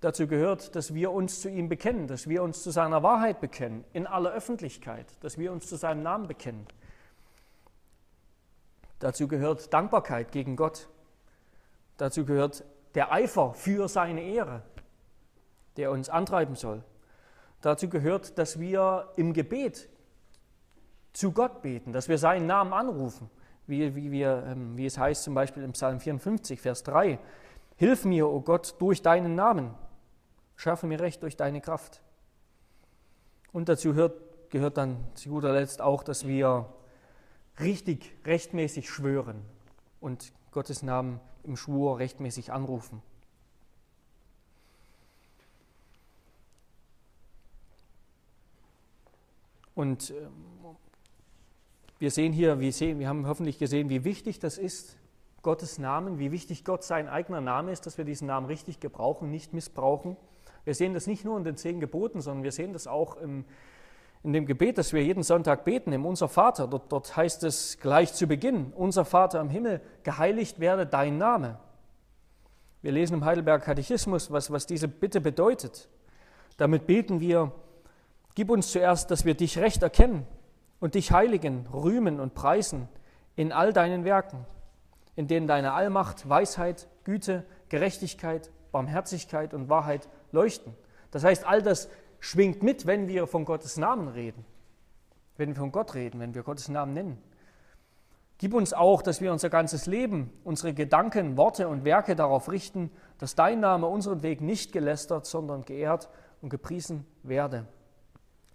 Dazu 0.00 0.28
gehört, 0.28 0.76
dass 0.76 0.94
wir 0.94 1.10
uns 1.10 1.40
zu 1.40 1.48
ihm 1.48 1.68
bekennen, 1.68 2.06
dass 2.06 2.28
wir 2.28 2.44
uns 2.44 2.62
zu 2.62 2.70
seiner 2.70 3.02
Wahrheit 3.02 3.40
bekennen, 3.40 3.84
in 3.92 4.06
aller 4.06 4.30
Öffentlichkeit, 4.30 5.06
dass 5.18 5.36
wir 5.36 5.50
uns 5.50 5.66
zu 5.66 5.74
seinem 5.74 6.04
Namen 6.04 6.28
bekennen. 6.28 6.68
Dazu 9.00 9.26
gehört 9.26 9.74
Dankbarkeit 9.74 10.30
gegen 10.30 10.54
Gott. 10.54 10.88
Dazu 11.96 12.24
gehört 12.24 12.62
der 12.94 13.10
Eifer 13.10 13.52
für 13.52 13.88
seine 13.88 14.22
Ehre, 14.22 14.62
der 15.76 15.90
uns 15.90 16.08
antreiben 16.08 16.54
soll. 16.54 16.84
Dazu 17.62 17.88
gehört, 17.88 18.38
dass 18.38 18.60
wir 18.60 19.08
im 19.16 19.32
Gebet 19.32 19.88
zu 21.12 21.32
Gott 21.32 21.62
beten, 21.62 21.92
dass 21.92 22.08
wir 22.08 22.18
seinen 22.18 22.46
Namen 22.46 22.72
anrufen, 22.72 23.30
wie, 23.66 23.94
wie, 23.94 24.10
wir, 24.10 24.44
ähm, 24.46 24.76
wie 24.76 24.86
es 24.86 24.98
heißt 24.98 25.22
zum 25.22 25.34
Beispiel 25.34 25.62
im 25.62 25.72
Psalm 25.72 26.00
54, 26.00 26.60
Vers 26.60 26.82
3. 26.84 27.18
Hilf 27.76 28.04
mir, 28.04 28.28
o 28.28 28.36
oh 28.36 28.40
Gott, 28.40 28.76
durch 28.78 29.02
deinen 29.02 29.34
Namen. 29.34 29.74
Schaffe 30.56 30.86
mir 30.86 31.00
Recht 31.00 31.22
durch 31.22 31.36
deine 31.36 31.60
Kraft. 31.60 32.02
Und 33.52 33.68
dazu 33.68 33.90
gehört, 33.90 34.50
gehört 34.50 34.76
dann 34.76 34.96
zu 35.14 35.30
guter 35.30 35.52
Letzt 35.52 35.80
auch, 35.80 36.02
dass 36.02 36.26
wir 36.26 36.72
richtig, 37.60 38.14
rechtmäßig 38.24 38.88
schwören 38.88 39.42
und 40.00 40.32
Gottes 40.52 40.82
Namen 40.82 41.20
im 41.42 41.56
Schwur 41.56 41.98
rechtmäßig 41.98 42.52
anrufen. 42.52 43.02
Und 49.74 50.10
ähm, 50.10 50.51
wir 52.02 52.10
sehen 52.10 52.32
hier, 52.32 52.58
wir, 52.58 52.72
sehen, 52.72 52.98
wir 52.98 53.06
haben 53.06 53.28
hoffentlich 53.28 53.60
gesehen, 53.60 53.88
wie 53.88 54.02
wichtig 54.02 54.40
das 54.40 54.58
ist, 54.58 54.96
Gottes 55.40 55.78
Namen, 55.78 56.18
wie 56.18 56.32
wichtig 56.32 56.64
Gott 56.64 56.82
sein 56.82 57.06
eigener 57.08 57.40
Name 57.40 57.70
ist, 57.70 57.86
dass 57.86 57.96
wir 57.96 58.04
diesen 58.04 58.26
Namen 58.26 58.46
richtig 58.46 58.80
gebrauchen, 58.80 59.30
nicht 59.30 59.52
missbrauchen. 59.52 60.16
Wir 60.64 60.74
sehen 60.74 60.94
das 60.94 61.06
nicht 61.06 61.24
nur 61.24 61.38
in 61.38 61.44
den 61.44 61.56
zehn 61.56 61.78
Geboten, 61.78 62.20
sondern 62.20 62.42
wir 62.42 62.50
sehen 62.50 62.72
das 62.72 62.88
auch 62.88 63.18
im, 63.18 63.44
in 64.24 64.32
dem 64.32 64.46
Gebet, 64.46 64.78
das 64.78 64.92
wir 64.92 65.00
jeden 65.00 65.22
Sonntag 65.22 65.64
beten, 65.64 65.92
im 65.92 66.04
Unser 66.04 66.26
Vater. 66.26 66.66
Dort, 66.66 66.90
dort 66.90 67.16
heißt 67.16 67.44
es 67.44 67.78
gleich 67.78 68.12
zu 68.12 68.26
Beginn, 68.26 68.72
Unser 68.74 69.04
Vater 69.04 69.40
im 69.40 69.48
Himmel, 69.48 69.80
geheiligt 70.02 70.58
werde 70.58 70.86
dein 70.86 71.18
Name. 71.18 71.60
Wir 72.80 72.90
lesen 72.90 73.14
im 73.14 73.24
Heidelberger 73.24 73.64
Katechismus, 73.64 74.32
was, 74.32 74.50
was 74.50 74.66
diese 74.66 74.88
Bitte 74.88 75.20
bedeutet. 75.20 75.88
Damit 76.56 76.88
beten 76.88 77.20
wir, 77.20 77.52
gib 78.34 78.50
uns 78.50 78.72
zuerst, 78.72 79.12
dass 79.12 79.24
wir 79.24 79.34
dich 79.34 79.58
recht 79.58 79.84
erkennen 79.84 80.26
und 80.82 80.96
dich 80.96 81.12
heiligen, 81.12 81.68
rühmen 81.72 82.18
und 82.18 82.34
preisen 82.34 82.88
in 83.36 83.52
all 83.52 83.72
deinen 83.72 84.04
Werken, 84.04 84.44
in 85.14 85.28
denen 85.28 85.46
deine 85.46 85.74
Allmacht, 85.74 86.28
Weisheit, 86.28 86.88
Güte, 87.04 87.44
Gerechtigkeit, 87.68 88.50
Barmherzigkeit 88.72 89.54
und 89.54 89.68
Wahrheit 89.68 90.08
leuchten. 90.32 90.74
Das 91.12 91.22
heißt, 91.22 91.46
all 91.46 91.62
das 91.62 91.88
schwingt 92.18 92.64
mit, 92.64 92.84
wenn 92.84 93.06
wir 93.06 93.28
von 93.28 93.44
Gottes 93.44 93.76
Namen 93.76 94.08
reden, 94.08 94.44
wenn 95.36 95.50
wir 95.50 95.54
von 95.54 95.70
Gott 95.70 95.94
reden, 95.94 96.18
wenn 96.18 96.34
wir 96.34 96.42
Gottes 96.42 96.68
Namen 96.68 96.94
nennen. 96.94 97.22
Gib 98.38 98.52
uns 98.52 98.72
auch, 98.72 99.02
dass 99.02 99.20
wir 99.20 99.30
unser 99.30 99.50
ganzes 99.50 99.86
Leben, 99.86 100.32
unsere 100.42 100.74
Gedanken, 100.74 101.36
Worte 101.36 101.68
und 101.68 101.84
Werke 101.84 102.16
darauf 102.16 102.50
richten, 102.50 102.90
dass 103.18 103.36
dein 103.36 103.60
Name 103.60 103.86
unseren 103.86 104.24
Weg 104.24 104.40
nicht 104.40 104.72
gelästert, 104.72 105.26
sondern 105.26 105.64
geehrt 105.64 106.08
und 106.40 106.48
gepriesen 106.48 107.06
werde. 107.22 107.68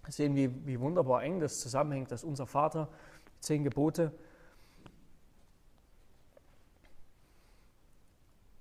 Sehen, 0.08 0.34
wie, 0.34 0.50
wie 0.66 0.80
wunderbar 0.80 1.22
eng 1.22 1.40
das 1.40 1.60
zusammenhängt, 1.60 2.10
dass 2.10 2.24
unser 2.24 2.46
Vater, 2.46 2.88
zehn 3.40 3.64
Gebote, 3.64 4.12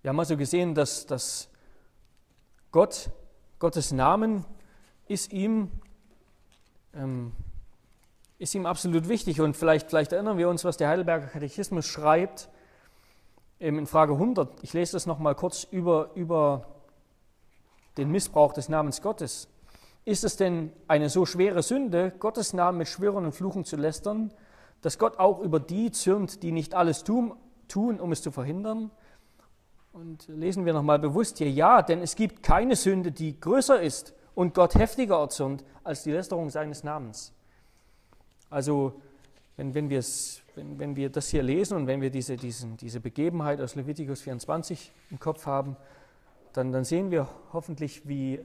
wir 0.07 0.09
haben 0.09 0.19
also 0.19 0.37
gesehen, 0.37 0.73
dass, 0.73 1.05
dass 1.05 1.49
Gott, 2.71 3.09
Gottes 3.59 3.91
Namen 3.91 4.45
ist 5.07 5.33
ihm, 5.33 5.69
ähm, 6.93 7.33
ist 8.39 8.55
ihm 8.55 8.65
absolut 8.65 9.09
wichtig. 9.09 9.41
Und 9.41 9.57
vielleicht, 9.57 9.89
vielleicht 9.89 10.13
erinnern 10.13 10.37
wir 10.37 10.47
uns, 10.47 10.63
was 10.63 10.77
der 10.77 10.87
Heidelberger 10.87 11.27
Katechismus 11.27 11.85
schreibt 11.87 12.49
ähm, 13.59 13.79
in 13.79 13.85
Frage 13.85 14.13
100. 14.13 14.63
Ich 14.63 14.73
lese 14.73 14.93
das 14.93 15.07
nochmal 15.07 15.35
kurz 15.35 15.65
über, 15.65 16.11
über 16.15 16.67
den 17.97 18.09
Missbrauch 18.09 18.53
des 18.53 18.69
Namens 18.69 19.01
Gottes. 19.01 19.49
Ist 20.07 20.23
es 20.23 20.37
denn 20.37 20.71
eine 20.87 21.09
so 21.09 21.25
schwere 21.25 21.61
Sünde, 21.61 22.13
Gottes 22.17 22.53
Namen 22.53 22.77
mit 22.77 22.87
Schwören 22.87 23.25
und 23.25 23.33
Fluchen 23.33 23.65
zu 23.65 23.75
lästern, 23.75 24.31
dass 24.81 24.99
Gott 24.99 25.19
auch 25.19 25.41
über 25.41 25.59
die 25.59 25.91
zürnt, 25.91 26.43
die 26.43 26.53
nicht 26.53 26.75
alles 26.75 27.03
tun, 27.03 27.33
tun 27.67 27.99
um 27.99 28.13
es 28.13 28.21
zu 28.21 28.31
verhindern? 28.31 28.89
Und 29.91 30.25
lesen 30.29 30.65
wir 30.65 30.71
nochmal 30.71 30.97
bewusst 30.97 31.39
hier, 31.39 31.51
ja, 31.51 31.81
denn 31.81 32.01
es 32.01 32.15
gibt 32.15 32.41
keine 32.41 32.77
Sünde, 32.77 33.11
die 33.11 33.37
größer 33.37 33.81
ist 33.81 34.13
und 34.33 34.53
Gott 34.53 34.75
heftiger 34.75 35.17
erzürnt 35.17 35.65
als 35.83 36.03
die 36.03 36.11
Lästerung 36.11 36.51
seines 36.51 36.85
Namens. 36.85 37.33
Also 38.49 39.01
wenn, 39.57 39.73
wenn, 39.73 39.89
wenn, 39.89 40.79
wenn 40.79 40.95
wir 40.95 41.09
das 41.09 41.27
hier 41.27 41.43
lesen 41.43 41.75
und 41.75 41.85
wenn 41.85 41.99
wir 41.99 42.11
diese, 42.11 42.37
diesen, 42.37 42.77
diese 42.77 43.01
Begebenheit 43.01 43.59
aus 43.59 43.75
Levitikus 43.75 44.21
24 44.21 44.89
im 45.11 45.19
Kopf 45.19 45.45
haben, 45.45 45.75
dann, 46.53 46.71
dann 46.71 46.85
sehen 46.85 47.11
wir 47.11 47.27
hoffentlich, 47.51 48.07
wie, 48.07 48.39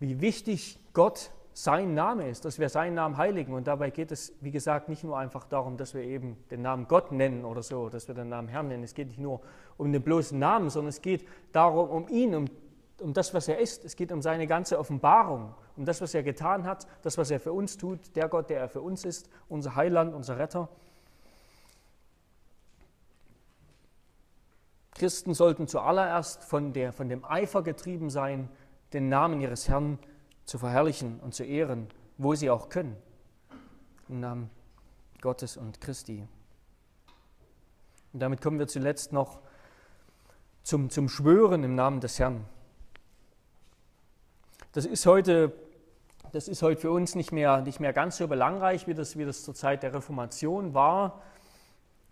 wie 0.00 0.20
wichtig 0.20 0.78
Gott 0.98 1.30
sein 1.52 1.94
Name 1.94 2.28
ist, 2.28 2.44
dass 2.44 2.58
wir 2.58 2.68
seinen 2.68 2.94
Namen 2.94 3.18
heiligen. 3.18 3.54
Und 3.54 3.68
dabei 3.68 3.90
geht 3.90 4.10
es, 4.10 4.32
wie 4.40 4.50
gesagt, 4.50 4.88
nicht 4.88 5.04
nur 5.04 5.16
einfach 5.16 5.44
darum, 5.44 5.76
dass 5.76 5.94
wir 5.94 6.02
eben 6.02 6.36
den 6.50 6.60
Namen 6.60 6.88
Gott 6.88 7.12
nennen 7.12 7.44
oder 7.44 7.62
so, 7.62 7.88
dass 7.88 8.08
wir 8.08 8.16
den 8.16 8.30
Namen 8.30 8.48
Herrn 8.48 8.66
nennen. 8.66 8.82
Es 8.82 8.94
geht 8.94 9.06
nicht 9.06 9.20
nur 9.20 9.40
um 9.76 9.92
den 9.92 10.02
bloßen 10.02 10.36
Namen, 10.36 10.70
sondern 10.70 10.88
es 10.88 11.00
geht 11.00 11.24
darum, 11.52 11.88
um 11.88 12.08
ihn, 12.08 12.34
um, 12.34 12.46
um 13.00 13.12
das, 13.12 13.32
was 13.32 13.46
er 13.46 13.60
ist. 13.60 13.84
Es 13.84 13.94
geht 13.94 14.10
um 14.10 14.22
seine 14.22 14.48
ganze 14.48 14.76
Offenbarung, 14.76 15.54
um 15.76 15.84
das, 15.84 16.00
was 16.00 16.14
er 16.14 16.24
getan 16.24 16.64
hat, 16.64 16.88
das, 17.02 17.16
was 17.16 17.30
er 17.30 17.38
für 17.38 17.52
uns 17.52 17.76
tut, 17.76 18.16
der 18.16 18.28
Gott, 18.28 18.50
der 18.50 18.58
er 18.58 18.68
für 18.68 18.80
uns 18.80 19.04
ist, 19.04 19.30
unser 19.48 19.76
Heiland, 19.76 20.14
unser 20.14 20.36
Retter. 20.36 20.68
Christen 24.96 25.32
sollten 25.32 25.68
zuallererst 25.68 26.42
von, 26.42 26.72
der, 26.72 26.92
von 26.92 27.08
dem 27.08 27.24
Eifer 27.24 27.62
getrieben 27.62 28.10
sein, 28.10 28.48
den 28.92 29.08
Namen 29.08 29.40
ihres 29.40 29.68
Herrn 29.68 30.00
zu 30.48 30.56
verherrlichen 30.56 31.20
und 31.20 31.34
zu 31.34 31.44
ehren, 31.44 31.88
wo 32.16 32.34
sie 32.34 32.48
auch 32.48 32.70
können. 32.70 32.96
Im 34.08 34.20
Namen 34.20 34.50
Gottes 35.20 35.58
und 35.58 35.78
Christi. 35.82 36.26
Und 38.14 38.20
damit 38.20 38.40
kommen 38.40 38.58
wir 38.58 38.66
zuletzt 38.66 39.12
noch 39.12 39.40
zum, 40.62 40.88
zum 40.88 41.10
Schwören 41.10 41.64
im 41.64 41.74
Namen 41.74 42.00
des 42.00 42.18
Herrn. 42.18 42.46
Das 44.72 44.86
ist 44.86 45.04
heute, 45.04 45.52
das 46.32 46.48
ist 46.48 46.62
heute 46.62 46.80
für 46.80 46.92
uns 46.92 47.14
nicht 47.14 47.30
mehr, 47.30 47.60
nicht 47.60 47.78
mehr 47.78 47.92
ganz 47.92 48.16
so 48.16 48.26
belangreich, 48.26 48.86
wie 48.86 48.94
das, 48.94 49.18
wie 49.18 49.26
das 49.26 49.44
zur 49.44 49.54
Zeit 49.54 49.82
der 49.82 49.92
Reformation 49.92 50.72
war. 50.72 51.20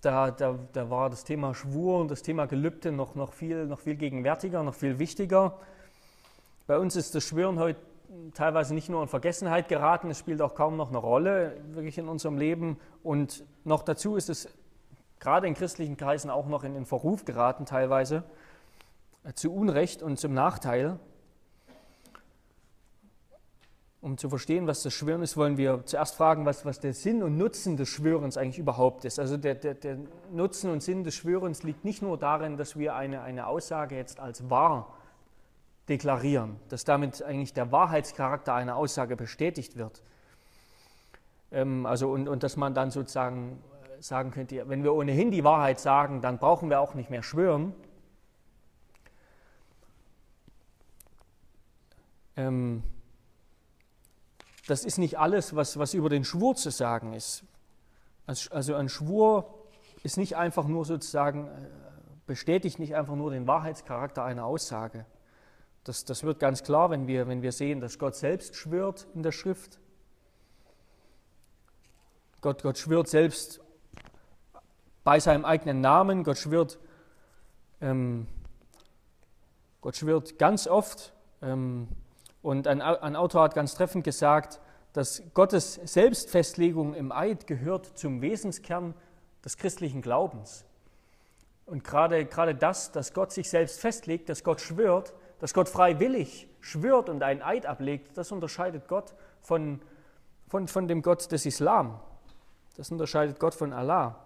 Da, 0.03 0.31
da, 0.31 0.59
da 0.75 0.91
war 0.91 1.09
das 1.09 1.25
Thema 1.25 1.55
Schwur 1.55 2.01
und 2.01 2.11
das 2.11 2.21
Thema 2.21 2.45
Gelübde 2.45 2.93
noch, 2.93 3.15
noch, 3.15 3.33
viel, 3.33 3.65
noch 3.65 3.81
viel 3.81 3.95
gegenwärtiger, 3.95 4.63
noch 4.63 4.75
viel 4.75 4.99
wichtiger. 4.99 5.59
Bei 6.67 6.79
uns 6.79 6.97
ist 6.97 7.15
das 7.15 7.25
Schwören 7.25 7.59
heute 7.59 7.81
teilweise 8.35 8.75
nicht 8.75 8.89
nur 8.89 9.03
in 9.03 9.09
Vergessenheit 9.09 9.69
geraten, 9.69 10.11
es 10.11 10.19
spielt 10.19 10.43
auch 10.43 10.55
kaum 10.55 10.77
noch 10.77 10.89
eine 10.89 10.99
Rolle 10.99 11.57
wirklich 11.69 11.99
in 11.99 12.09
unserem 12.09 12.39
Leben. 12.39 12.79
Und 13.03 13.45
noch 13.65 13.83
dazu 13.83 14.17
ist 14.17 14.29
es 14.29 14.49
gerade 15.21 15.47
in 15.47 15.55
christlichen 15.55 15.97
Kreisen 15.97 16.31
auch 16.31 16.47
noch 16.47 16.65
in 16.65 16.75
den 16.75 16.87
Verruf 16.87 17.25
geraten, 17.25 17.67
teilweise 17.67 18.25
äh, 19.25 19.33
zu 19.33 19.53
Unrecht 19.53 20.03
und 20.03 20.19
zum 20.19 20.35
Nachteil. 20.35 20.99
Um 24.01 24.19
zu 24.19 24.29
verstehen, 24.29 24.69
was 24.69 24.83
das 24.83 24.93
Schwören 24.93 25.23
ist, 25.23 25.37
wollen 25.37 25.57
wir 25.57 25.85
zuerst 25.85 26.15
fragen, 26.15 26.47
was, 26.47 26.65
was 26.65 26.79
der 26.79 26.95
Sinn 26.95 27.25
und 27.25 27.37
Nutzen 27.37 27.77
des 27.77 27.89
Schwörens 27.89 28.37
eigentlich 28.37 28.59
überhaupt 28.59 29.05
ist. 29.05 29.19
Also 29.19 29.37
der, 29.37 29.57
der, 29.57 29.75
der 29.75 29.99
Nutzen 30.31 30.71
und 30.71 30.83
Sinn 30.83 31.03
des 31.03 31.15
Schwörens 31.15 31.65
liegt 31.65 31.85
nicht 31.85 32.03
nur 32.03 32.17
darin, 32.17 32.57
dass 32.57 32.79
wir 32.79 32.95
eine, 32.95 33.23
eine 33.23 33.49
Aussage 33.49 33.97
jetzt 33.97 34.21
als 34.21 34.49
wahr 34.49 34.96
deklarieren, 35.89 36.57
dass 36.69 36.85
damit 36.85 37.23
eigentlich 37.23 37.53
der 37.53 37.71
Wahrheitscharakter 37.73 38.55
einer 38.55 38.77
Aussage 38.77 39.17
bestätigt 39.17 39.77
wird. 39.77 40.03
Ähm, 41.53 41.87
also 41.87 42.11
und, 42.11 42.29
und 42.29 42.43
dass 42.43 42.57
man 42.57 42.75
dann 42.75 42.91
sozusagen 42.91 43.63
äh, 43.99 44.03
sagen 44.03 44.31
könnte, 44.31 44.69
wenn 44.69 44.83
wir 44.83 44.95
ohnehin 44.95 45.31
die 45.31 45.45
Wahrheit 45.45 45.79
sagen, 45.79 46.21
dann 46.21 46.39
brauchen 46.39 46.71
wir 46.71 46.81
auch 46.81 46.95
nicht 46.95 47.11
mehr 47.11 47.23
schwören. 47.23 47.75
Ähm, 52.37 52.83
das 54.67 54.85
ist 54.85 54.99
nicht 54.99 55.19
alles, 55.19 55.55
was, 55.55 55.79
was 55.79 55.95
über 55.95 56.09
den 56.09 56.25
Schwur 56.25 56.57
zu 56.57 56.71
sagen 56.71 57.13
ist. 57.13 57.45
Also 58.27 58.75
ein 58.75 58.89
Schwur 58.89 59.55
ist 60.03 60.17
nicht 60.17 60.37
einfach 60.37 60.67
nur 60.67 60.85
sozusagen, 60.85 61.47
äh, 61.47 61.51
bestätigt 62.27 62.81
nicht 62.81 62.97
einfach 62.97 63.15
nur 63.15 63.31
den 63.31 63.47
Wahrheitscharakter 63.47 64.25
einer 64.25 64.45
Aussage. 64.45 65.07
Das, 65.87 66.05
das 66.05 66.25
wird 66.25 66.41
ganz 66.41 66.65
klar, 66.65 66.91
wenn 66.91 67.07
wir, 67.07 67.29
wenn 67.29 67.43
wir 67.43 67.53
sehen, 67.53 67.81
dass 67.81 67.97
Gott 68.01 68.17
selbst 68.17 68.57
schwört 68.57 69.07
in 69.15 69.23
der 69.23 69.31
Schrift. 69.31 69.79
Gott, 72.41 72.65
Gott 72.65 72.77
schwört 72.77 73.07
selbst 73.07 73.61
bei 75.05 75.21
seinem 75.21 75.45
eigenen 75.45 75.81
Namen. 75.81 76.25
Gott 76.25 76.39
schwört, 76.39 76.81
ähm, 77.81 78.27
Gott 79.81 79.95
schwört 79.95 80.41
ganz 80.41 80.67
oft. 80.67 81.13
Ähm, 81.41 81.87
und 82.43 82.67
ein, 82.67 82.83
ein 82.83 83.15
Autor 83.15 83.45
hat 83.45 83.55
ganz 83.55 83.77
treffend 83.77 84.03
gesagt, 84.03 84.61
dass 84.93 85.23
Gottes 85.35 85.75
Selbstfestlegung 85.85 86.95
im 86.95 87.13
Eid 87.13 87.47
gehört 87.47 87.97
zum 87.97 88.23
Wesenskern 88.23 88.93
des 89.45 89.57
christlichen 89.57 90.03
Glaubens. 90.03 90.65
Und 91.65 91.85
gerade, 91.85 92.27
gerade 92.27 92.57
das, 92.57 92.91
dass 92.91 93.15
Gott 93.15 93.31
sich 93.31 93.49
selbst 93.49 93.79
festlegt, 93.79 94.29
dass 94.29 94.43
Gott 94.43 94.61
schwört, 94.61 95.15
dass 95.39 95.55
Gott 95.55 95.69
freiwillig 95.69 96.49
schwört 96.61 97.09
und 97.09 97.23
einen 97.23 97.43
Eid 97.43 97.67
ablegt, 97.67 98.17
das 98.17 98.33
unterscheidet 98.33 98.89
Gott 98.89 99.15
von, 99.41 99.81
von, 100.49 100.69
von 100.69 100.89
dem 100.89 101.03
Gott 101.03 101.31
des 101.31 101.47
Islam. 101.47 102.01
Das 102.77 102.91
unterscheidet 102.91 103.39
Gott 103.39 103.55
von 103.55 103.73
Allah. 103.73 104.17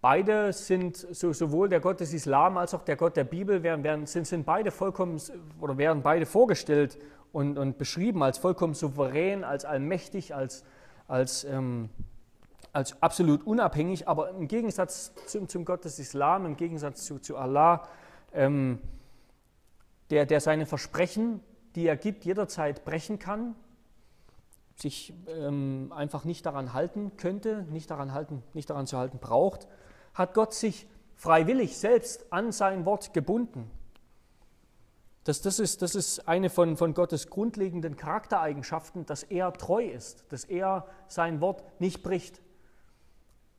Beide 0.00 0.52
sind, 0.52 0.96
so, 0.96 1.32
sowohl 1.32 1.68
der 1.68 1.78
Gott 1.78 2.00
des 2.00 2.12
Islam 2.12 2.56
als 2.56 2.74
auch 2.74 2.82
der 2.82 2.96
Gott 2.96 3.16
der 3.16 3.24
Bibel, 3.24 3.62
werden, 3.62 3.84
werden, 3.84 4.06
sind, 4.06 4.26
sind 4.26 4.44
beide 4.44 4.72
vollkommen 4.72 5.20
oder 5.60 5.78
werden 5.78 6.02
beide 6.02 6.26
vorgestellt 6.26 6.98
und, 7.32 7.56
und 7.56 7.78
beschrieben 7.78 8.22
als 8.22 8.38
vollkommen 8.38 8.74
souverän, 8.74 9.44
als 9.44 9.64
allmächtig, 9.64 10.34
als, 10.34 10.64
als, 11.06 11.44
ähm, 11.44 11.88
als 12.72 13.00
absolut 13.00 13.46
unabhängig. 13.46 14.08
Aber 14.08 14.30
im 14.30 14.48
Gegensatz 14.48 15.12
zum, 15.26 15.48
zum 15.48 15.64
Gott 15.64 15.84
des 15.84 16.00
Islam, 16.00 16.46
im 16.46 16.56
Gegensatz 16.56 17.04
zu, 17.04 17.20
zu 17.20 17.36
Allah, 17.36 17.86
ähm, 18.34 18.78
der, 20.10 20.26
der 20.26 20.40
seine 20.40 20.66
Versprechen, 20.66 21.40
die 21.74 21.86
er 21.86 21.96
gibt, 21.96 22.24
jederzeit 22.24 22.84
brechen 22.84 23.18
kann, 23.18 23.54
sich 24.76 25.14
ähm, 25.26 25.92
einfach 25.94 26.24
nicht 26.24 26.44
daran 26.46 26.72
halten 26.72 27.16
könnte, 27.16 27.66
nicht 27.70 27.90
daran, 27.90 28.12
halten, 28.12 28.42
nicht 28.52 28.68
daran 28.68 28.86
zu 28.86 28.98
halten 28.98 29.18
braucht, 29.18 29.68
hat 30.14 30.34
Gott 30.34 30.54
sich 30.54 30.86
freiwillig 31.14 31.78
selbst 31.78 32.32
an 32.32 32.52
sein 32.52 32.84
Wort 32.84 33.14
gebunden. 33.14 33.70
Das, 35.24 35.40
das, 35.40 35.60
ist, 35.60 35.82
das 35.82 35.94
ist 35.94 36.26
eine 36.26 36.50
von, 36.50 36.76
von 36.76 36.94
Gottes 36.94 37.28
grundlegenden 37.28 37.96
Charaktereigenschaften, 37.96 39.06
dass 39.06 39.22
er 39.22 39.52
treu 39.52 39.84
ist, 39.84 40.24
dass 40.30 40.44
er 40.44 40.86
sein 41.06 41.40
Wort 41.40 41.62
nicht 41.80 42.02
bricht, 42.02 42.42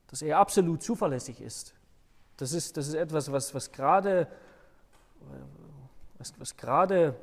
dass 0.07 0.21
er 0.21 0.39
absolut 0.39 0.83
zuverlässig 0.83 1.39
ist. 1.39 1.73
Das 2.35 2.51
ist, 2.51 2.75
das 2.75 2.87
ist 2.89 2.95
etwas, 2.95 3.31
was, 3.31 3.55
was 3.55 3.71
gerade 3.71 4.27
was, 6.17 6.33
was 6.39 6.57
gerade 6.57 7.15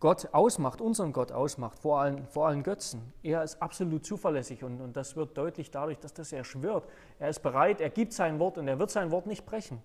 Gott 0.00 0.28
ausmacht, 0.32 0.80
unseren 0.80 1.12
Gott 1.12 1.32
ausmacht, 1.32 1.78
vor 1.78 2.00
allen, 2.00 2.26
vor 2.26 2.48
allen 2.48 2.62
Götzen. 2.62 3.12
Er 3.22 3.42
ist 3.42 3.62
absolut 3.62 4.04
zuverlässig 4.04 4.62
und, 4.62 4.80
und 4.80 4.96
das 4.96 5.16
wird 5.16 5.36
deutlich 5.36 5.70
dadurch, 5.70 5.98
dass 5.98 6.12
das 6.12 6.32
er 6.32 6.44
schwört. 6.44 6.86
Er 7.18 7.30
ist 7.30 7.40
bereit, 7.40 7.80
er 7.80 7.90
gibt 7.90 8.12
sein 8.12 8.38
Wort 8.38 8.58
und 8.58 8.68
er 8.68 8.78
wird 8.78 8.90
sein 8.90 9.10
Wort 9.10 9.26
nicht 9.26 9.46
brechen. 9.46 9.80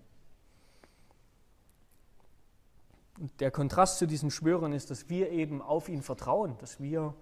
Und 3.18 3.40
der 3.40 3.50
Kontrast 3.50 3.98
zu 3.98 4.06
diesem 4.06 4.30
Schwören 4.30 4.72
ist, 4.72 4.90
dass 4.90 5.08
wir 5.08 5.30
eben 5.30 5.62
auf 5.62 5.88
ihn 5.88 6.02
vertrauen, 6.02 6.56
dass 6.58 6.80
wir, 6.80 7.14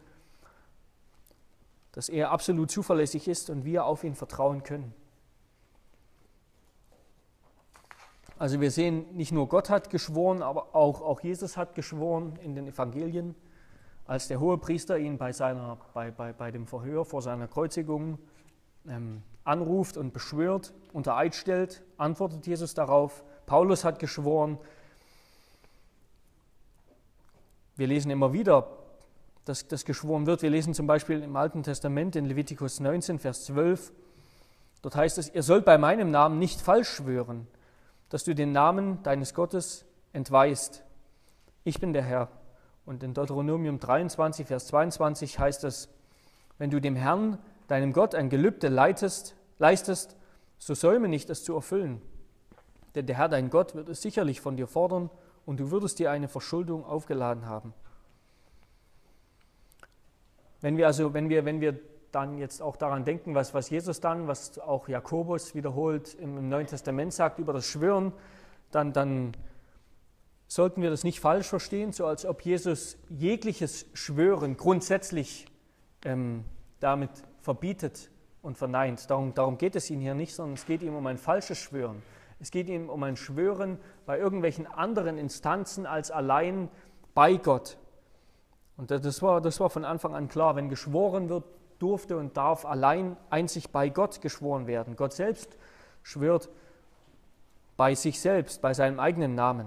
dass 1.92 2.08
er 2.08 2.30
absolut 2.30 2.70
zuverlässig 2.70 3.28
ist 3.28 3.50
und 3.50 3.64
wir 3.64 3.84
auf 3.84 4.04
ihn 4.04 4.14
vertrauen 4.14 4.62
können. 4.62 4.94
Also 8.38 8.60
wir 8.60 8.70
sehen, 8.70 9.16
nicht 9.16 9.32
nur 9.32 9.48
Gott 9.48 9.68
hat 9.68 9.90
geschworen, 9.90 10.42
aber 10.42 10.76
auch, 10.76 11.02
auch 11.02 11.20
Jesus 11.20 11.56
hat 11.56 11.74
geschworen 11.74 12.38
in 12.40 12.54
den 12.54 12.68
Evangelien, 12.68 13.34
als 14.06 14.28
der 14.28 14.38
hohe 14.38 14.58
Priester 14.58 14.96
ihn 14.96 15.18
bei, 15.18 15.32
seiner, 15.32 15.76
bei, 15.92 16.12
bei, 16.12 16.32
bei 16.32 16.52
dem 16.52 16.66
Verhör 16.66 17.04
vor 17.04 17.20
seiner 17.20 17.48
Kreuzigung 17.48 18.18
ähm, 18.88 19.22
anruft 19.42 19.96
und 19.96 20.12
beschwört, 20.12 20.72
unter 20.92 21.16
Eid 21.16 21.34
stellt, 21.34 21.82
antwortet 21.96 22.46
Jesus 22.46 22.74
darauf. 22.74 23.24
Paulus 23.46 23.84
hat 23.84 23.98
geschworen. 23.98 24.58
Wir 27.74 27.88
lesen 27.88 28.10
immer 28.10 28.32
wieder, 28.32 28.68
dass 29.46 29.66
das 29.66 29.84
geschworen 29.84 30.26
wird. 30.26 30.42
Wir 30.42 30.50
lesen 30.50 30.74
zum 30.74 30.86
Beispiel 30.86 31.24
im 31.24 31.34
Alten 31.34 31.64
Testament 31.64 32.14
in 32.14 32.24
Levitikus 32.24 32.78
19, 32.78 33.18
Vers 33.18 33.46
12. 33.46 33.92
Dort 34.82 34.94
heißt 34.94 35.18
es, 35.18 35.34
ihr 35.34 35.42
sollt 35.42 35.64
bei 35.64 35.76
meinem 35.76 36.12
Namen 36.12 36.38
nicht 36.38 36.60
falsch 36.60 36.88
schwören 36.88 37.48
dass 38.08 38.24
du 38.24 38.34
den 38.34 38.52
Namen 38.52 39.02
deines 39.02 39.34
Gottes 39.34 39.84
entweist. 40.12 40.82
Ich 41.64 41.80
bin 41.80 41.92
der 41.92 42.02
Herr. 42.02 42.28
Und 42.86 43.02
in 43.02 43.12
Deuteronomium 43.12 43.78
23, 43.78 44.46
Vers 44.46 44.68
22 44.68 45.38
heißt 45.38 45.64
es, 45.64 45.88
wenn 46.56 46.70
du 46.70 46.80
dem 46.80 46.96
Herrn, 46.96 47.38
deinem 47.66 47.92
Gott, 47.92 48.14
ein 48.14 48.30
Gelübde 48.30 48.68
leitest, 48.68 49.36
leistest, 49.58 50.16
so 50.58 50.74
säume 50.74 51.08
nicht, 51.08 51.28
es 51.30 51.44
zu 51.44 51.54
erfüllen. 51.54 52.00
Denn 52.94 53.06
der 53.06 53.16
Herr, 53.16 53.28
dein 53.28 53.50
Gott, 53.50 53.74
wird 53.74 53.88
es 53.88 54.00
sicherlich 54.00 54.40
von 54.40 54.56
dir 54.56 54.66
fordern 54.66 55.10
und 55.44 55.60
du 55.60 55.70
würdest 55.70 55.98
dir 55.98 56.10
eine 56.10 56.28
Verschuldung 56.28 56.84
aufgeladen 56.84 57.46
haben. 57.46 57.74
Wenn 60.60 60.76
wir 60.76 60.86
also, 60.86 61.14
wenn 61.14 61.28
wir, 61.28 61.44
wenn 61.44 61.60
wir 61.60 61.78
dann 62.12 62.38
jetzt 62.38 62.62
auch 62.62 62.76
daran 62.76 63.04
denken, 63.04 63.34
was, 63.34 63.54
was 63.54 63.70
Jesus 63.70 64.00
dann, 64.00 64.28
was 64.28 64.58
auch 64.58 64.88
Jakobus 64.88 65.54
wiederholt 65.54 66.14
im, 66.14 66.38
im 66.38 66.48
Neuen 66.48 66.66
Testament 66.66 67.12
sagt 67.12 67.38
über 67.38 67.52
das 67.52 67.66
Schwören, 67.66 68.12
dann, 68.70 68.92
dann 68.92 69.32
sollten 70.46 70.82
wir 70.82 70.90
das 70.90 71.04
nicht 71.04 71.20
falsch 71.20 71.46
verstehen, 71.46 71.92
so 71.92 72.06
als 72.06 72.24
ob 72.24 72.42
Jesus 72.42 72.96
jegliches 73.08 73.86
Schwören 73.92 74.56
grundsätzlich 74.56 75.46
ähm, 76.04 76.44
damit 76.80 77.10
verbietet 77.40 78.10
und 78.42 78.56
verneint. 78.56 79.10
Darum, 79.10 79.34
darum 79.34 79.58
geht 79.58 79.76
es 79.76 79.90
ihm 79.90 80.00
hier 80.00 80.14
nicht, 80.14 80.34
sondern 80.34 80.54
es 80.54 80.64
geht 80.64 80.82
ihm 80.82 80.94
um 80.94 81.06
ein 81.06 81.18
falsches 81.18 81.58
Schwören. 81.58 82.02
Es 82.40 82.50
geht 82.50 82.68
ihm 82.68 82.88
um 82.88 83.02
ein 83.02 83.16
Schwören 83.16 83.78
bei 84.06 84.18
irgendwelchen 84.18 84.66
anderen 84.66 85.18
Instanzen 85.18 85.86
als 85.86 86.10
allein 86.10 86.70
bei 87.14 87.36
Gott. 87.36 87.78
Und 88.76 88.92
das 88.92 89.22
war, 89.22 89.40
das 89.40 89.58
war 89.58 89.70
von 89.70 89.84
Anfang 89.84 90.14
an 90.14 90.28
klar, 90.28 90.54
wenn 90.54 90.68
geschworen 90.68 91.28
wird, 91.28 91.44
durfte 91.78 92.16
und 92.16 92.36
darf 92.36 92.64
allein 92.64 93.16
einzig 93.30 93.70
bei 93.70 93.88
Gott 93.88 94.20
geschworen 94.20 94.66
werden. 94.66 94.96
Gott 94.96 95.12
selbst 95.12 95.56
schwört 96.02 96.48
bei 97.76 97.94
sich 97.94 98.20
selbst, 98.20 98.60
bei 98.60 98.74
seinem 98.74 98.98
eigenen 98.98 99.34
Namen. 99.34 99.66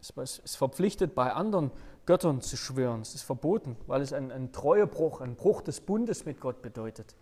Es 0.00 0.38
ist 0.38 0.56
verpflichtet, 0.56 1.14
bei 1.14 1.32
anderen 1.32 1.72
Göttern 2.06 2.40
zu 2.40 2.56
schwören. 2.56 3.00
Es 3.00 3.14
ist 3.14 3.22
verboten, 3.22 3.76
weil 3.86 4.00
es 4.00 4.12
ein, 4.12 4.30
ein 4.30 4.52
Treuebruch, 4.52 5.20
ein 5.20 5.34
Bruch 5.34 5.62
des 5.62 5.80
Bundes 5.80 6.24
mit 6.24 6.40
Gott 6.40 6.62
bedeutet. 6.62 7.16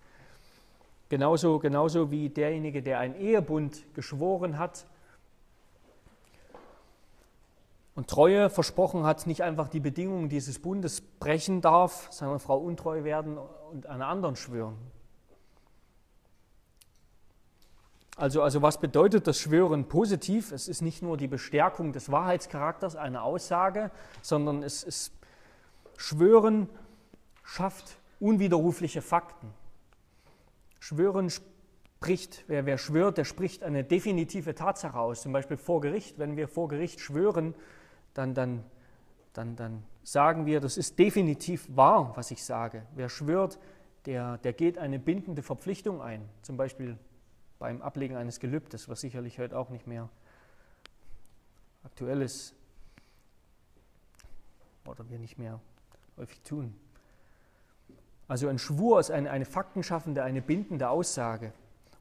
Genauso, 1.09 1.59
genauso 1.59 2.11
wie 2.11 2.29
derjenige, 2.29 2.83
der 2.83 2.99
einen 2.99 3.15
Ehebund 3.15 3.83
geschworen 3.95 4.59
hat 4.59 4.87
und 7.97 8.09
Treue 8.09 8.51
versprochen 8.51 9.05
hat, 9.05 9.27
nicht 9.27 9.43
einfach 9.43 9.69
die 9.69 9.81
Bedingungen 9.81 10.29
dieses 10.29 10.61
Bundes 10.61 11.01
brechen 11.01 11.63
darf, 11.63 12.09
seiner 12.13 12.39
Frau 12.39 12.59
untreu 12.59 13.03
werden 13.03 13.39
und 13.39 13.87
einer 13.87 14.07
anderen 14.07 14.37
schwören. 14.37 14.77
Also, 18.17 18.43
also 18.43 18.63
was 18.63 18.79
bedeutet 18.81 19.27
das 19.27 19.39
Schwören 19.39 19.89
positiv? 19.89 20.53
Es 20.53 20.69
ist 20.69 20.83
nicht 20.83 21.03
nur 21.03 21.17
die 21.17 21.27
Bestärkung 21.27 21.93
des 21.93 22.11
Wahrheitscharakters 22.13 22.97
einer 22.97 23.23
Aussage, 23.23 23.91
sondern 24.23 24.63
es 24.63 24.85
ist 24.85 25.13
Schwören 25.97 26.69
schafft 27.43 27.99
unwiderrufliche 28.21 29.01
Fakten. 29.01 29.53
Schwören 30.81 31.31
spricht, 31.31 32.45
wer, 32.47 32.67
wer 32.67 32.77
schwört, 32.77 33.17
der 33.19 33.25
spricht 33.25 33.63
eine 33.63 33.85
definitive 33.85 34.55
Tatsache 34.55 34.99
aus. 34.99 35.23
Zum 35.23 35.33
Beispiel 35.33 35.57
vor 35.57 35.81
Gericht. 35.81 36.19
Wenn 36.19 36.37
wir 36.37 36.49
vor 36.49 36.69
Gericht 36.69 37.01
schwören, 37.01 37.55
dann, 38.17 38.35
dann, 38.35 38.65
dann, 39.33 39.57
dann 39.57 39.83
sagen 40.03 40.47
wir, 40.47 40.61
das 40.61 40.77
ist 40.77 40.99
definitiv 40.99 41.67
wahr, 41.75 42.13
was 42.17 42.31
ich 42.31 42.45
sage. 42.45 42.83
Wer 42.95 43.09
schwört, 43.09 43.59
der, 44.07 44.39
der 44.39 44.53
geht 44.53 44.79
eine 44.79 44.99
bindende 44.99 45.43
Verpflichtung 45.43 46.01
ein. 46.01 46.29
Zum 46.43 46.57
Beispiel 46.57 46.97
beim 47.59 47.83
Ablegen 47.83 48.17
eines 48.17 48.41
Gelübdes, 48.41 48.89
was 48.89 49.01
sicherlich 49.01 49.39
heute 49.39 49.59
auch 49.59 49.71
nicht 49.71 49.87
mehr 49.87 50.09
aktuell 51.85 52.23
ist 52.23 52.55
oder 54.87 55.09
wir 55.09 55.19
nicht 55.19 55.39
mehr 55.39 55.61
häufig 56.17 56.41
tun. 56.43 56.75
Also 58.29 58.49
ein 58.49 58.59
Schwur 58.59 59.01
ist 59.01 59.11
eine, 59.11 59.31
eine 59.31 59.45
faktenschaffende, 59.45 60.23
eine 60.23 60.43
bindende 60.43 60.89
Aussage. 60.89 61.53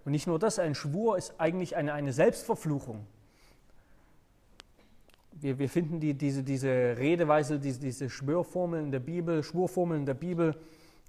Und 0.05 0.11
nicht 0.11 0.27
nur 0.27 0.39
das, 0.39 0.59
ein 0.59 0.75
Schwur 0.75 1.17
ist 1.17 1.39
eigentlich 1.39 1.75
eine, 1.75 1.93
eine 1.93 2.13
Selbstverfluchung. 2.13 3.05
Wir, 5.35 5.59
wir 5.59 5.69
finden 5.69 5.99
die, 5.99 6.13
diese, 6.13 6.43
diese 6.43 6.69
Redeweise, 6.97 7.59
diese, 7.59 7.79
diese 7.79 8.09
Schwörformeln 8.09 8.91
der 8.91 8.99
Bibel, 8.99 9.43
Schwurformeln 9.43 10.05
der 10.05 10.13
Bibel, 10.13 10.55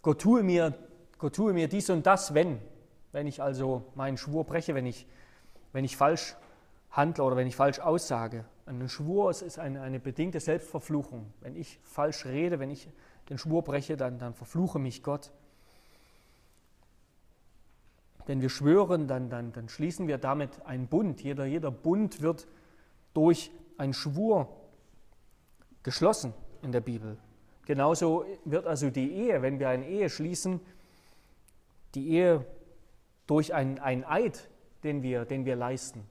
Gott 0.02 0.20
tue, 0.20 0.42
mir, 0.42 0.74
Gott 1.18 1.36
tue 1.36 1.52
mir 1.52 1.68
dies 1.68 1.90
und 1.90 2.06
das, 2.06 2.34
wenn. 2.34 2.58
Wenn 3.12 3.26
ich 3.26 3.42
also 3.42 3.84
meinen 3.94 4.16
Schwur 4.16 4.44
breche, 4.44 4.74
wenn 4.74 4.86
ich, 4.86 5.06
wenn 5.72 5.84
ich 5.84 5.96
falsch 5.96 6.36
handle 6.90 7.24
oder 7.24 7.36
wenn 7.36 7.46
ich 7.46 7.56
falsch 7.56 7.78
aussage. 7.78 8.44
Ein 8.66 8.88
Schwur 8.88 9.30
ist 9.30 9.58
eine, 9.58 9.80
eine 9.80 10.00
bedingte 10.00 10.40
Selbstverfluchung. 10.40 11.32
Wenn 11.40 11.54
ich 11.54 11.78
falsch 11.84 12.26
rede, 12.26 12.58
wenn 12.58 12.70
ich 12.70 12.88
den 13.28 13.38
Schwur 13.38 13.62
breche, 13.62 13.96
dann, 13.96 14.18
dann 14.18 14.34
verfluche 14.34 14.78
mich 14.78 15.02
Gott. 15.02 15.30
Wenn 18.26 18.40
wir 18.40 18.48
schwören, 18.48 19.06
dann, 19.06 19.30
dann, 19.30 19.52
dann 19.52 19.68
schließen 19.68 20.08
wir 20.08 20.18
damit 20.18 20.66
einen 20.66 20.88
Bund. 20.88 21.22
Jeder, 21.22 21.44
jeder 21.44 21.70
Bund 21.70 22.22
wird 22.22 22.48
durch 23.14 23.52
einen 23.78 23.94
Schwur 23.94 24.48
geschlossen 25.82 26.34
in 26.62 26.72
der 26.72 26.80
Bibel. 26.80 27.18
Genauso 27.66 28.24
wird 28.44 28.66
also 28.66 28.90
die 28.90 29.12
Ehe, 29.12 29.42
wenn 29.42 29.58
wir 29.58 29.68
eine 29.68 29.86
Ehe 29.86 30.08
schließen, 30.08 30.60
die 31.94 32.10
Ehe 32.10 32.44
durch 33.26 33.54
einen, 33.54 33.78
einen 33.78 34.04
Eid, 34.04 34.48
den 34.84 35.02
wir, 35.02 35.24
den 35.24 35.44
wir 35.44 35.56
leisten 35.56 36.04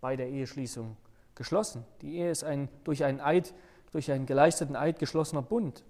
bei 0.00 0.16
der 0.16 0.28
Eheschließung, 0.28 0.96
geschlossen. 1.34 1.84
Die 2.02 2.16
Ehe 2.16 2.30
ist 2.30 2.44
ein, 2.44 2.68
durch 2.84 3.04
einen 3.04 3.20
Eid, 3.20 3.54
durch 3.92 4.10
einen 4.10 4.26
geleisteten 4.26 4.76
Eid 4.76 4.98
geschlossener 4.98 5.42
Bund. 5.42 5.84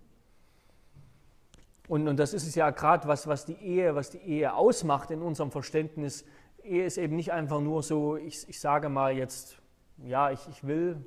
Und, 1.89 2.09
und 2.09 2.17
das 2.17 2.35
ist 2.35 2.47
es 2.47 2.55
ja 2.55 2.71
gerade, 2.71 3.07
was, 3.09 3.27
was, 3.27 3.45
die 3.45 3.55
Ehe, 3.55 3.95
was 3.95 4.11
die 4.11 4.19
Ehe 4.19 4.55
ausmacht 4.55 5.11
in 5.11 5.23
unserem 5.23 5.51
Verständnis. 5.51 6.25
Ehe 6.63 6.85
ist 6.85 6.99
eben 6.99 7.17
nicht 7.17 7.33
einfach 7.33 7.61
nur 7.61 7.83
so, 7.83 8.17
ich, 8.17 8.49
ich 8.49 8.61
sage 8.61 8.89
mal 8.89 9.17
jetzt, 9.17 9.59
ja, 10.05 10.31
ich, 10.31 10.47
ich 10.49 10.67
will, 10.67 11.05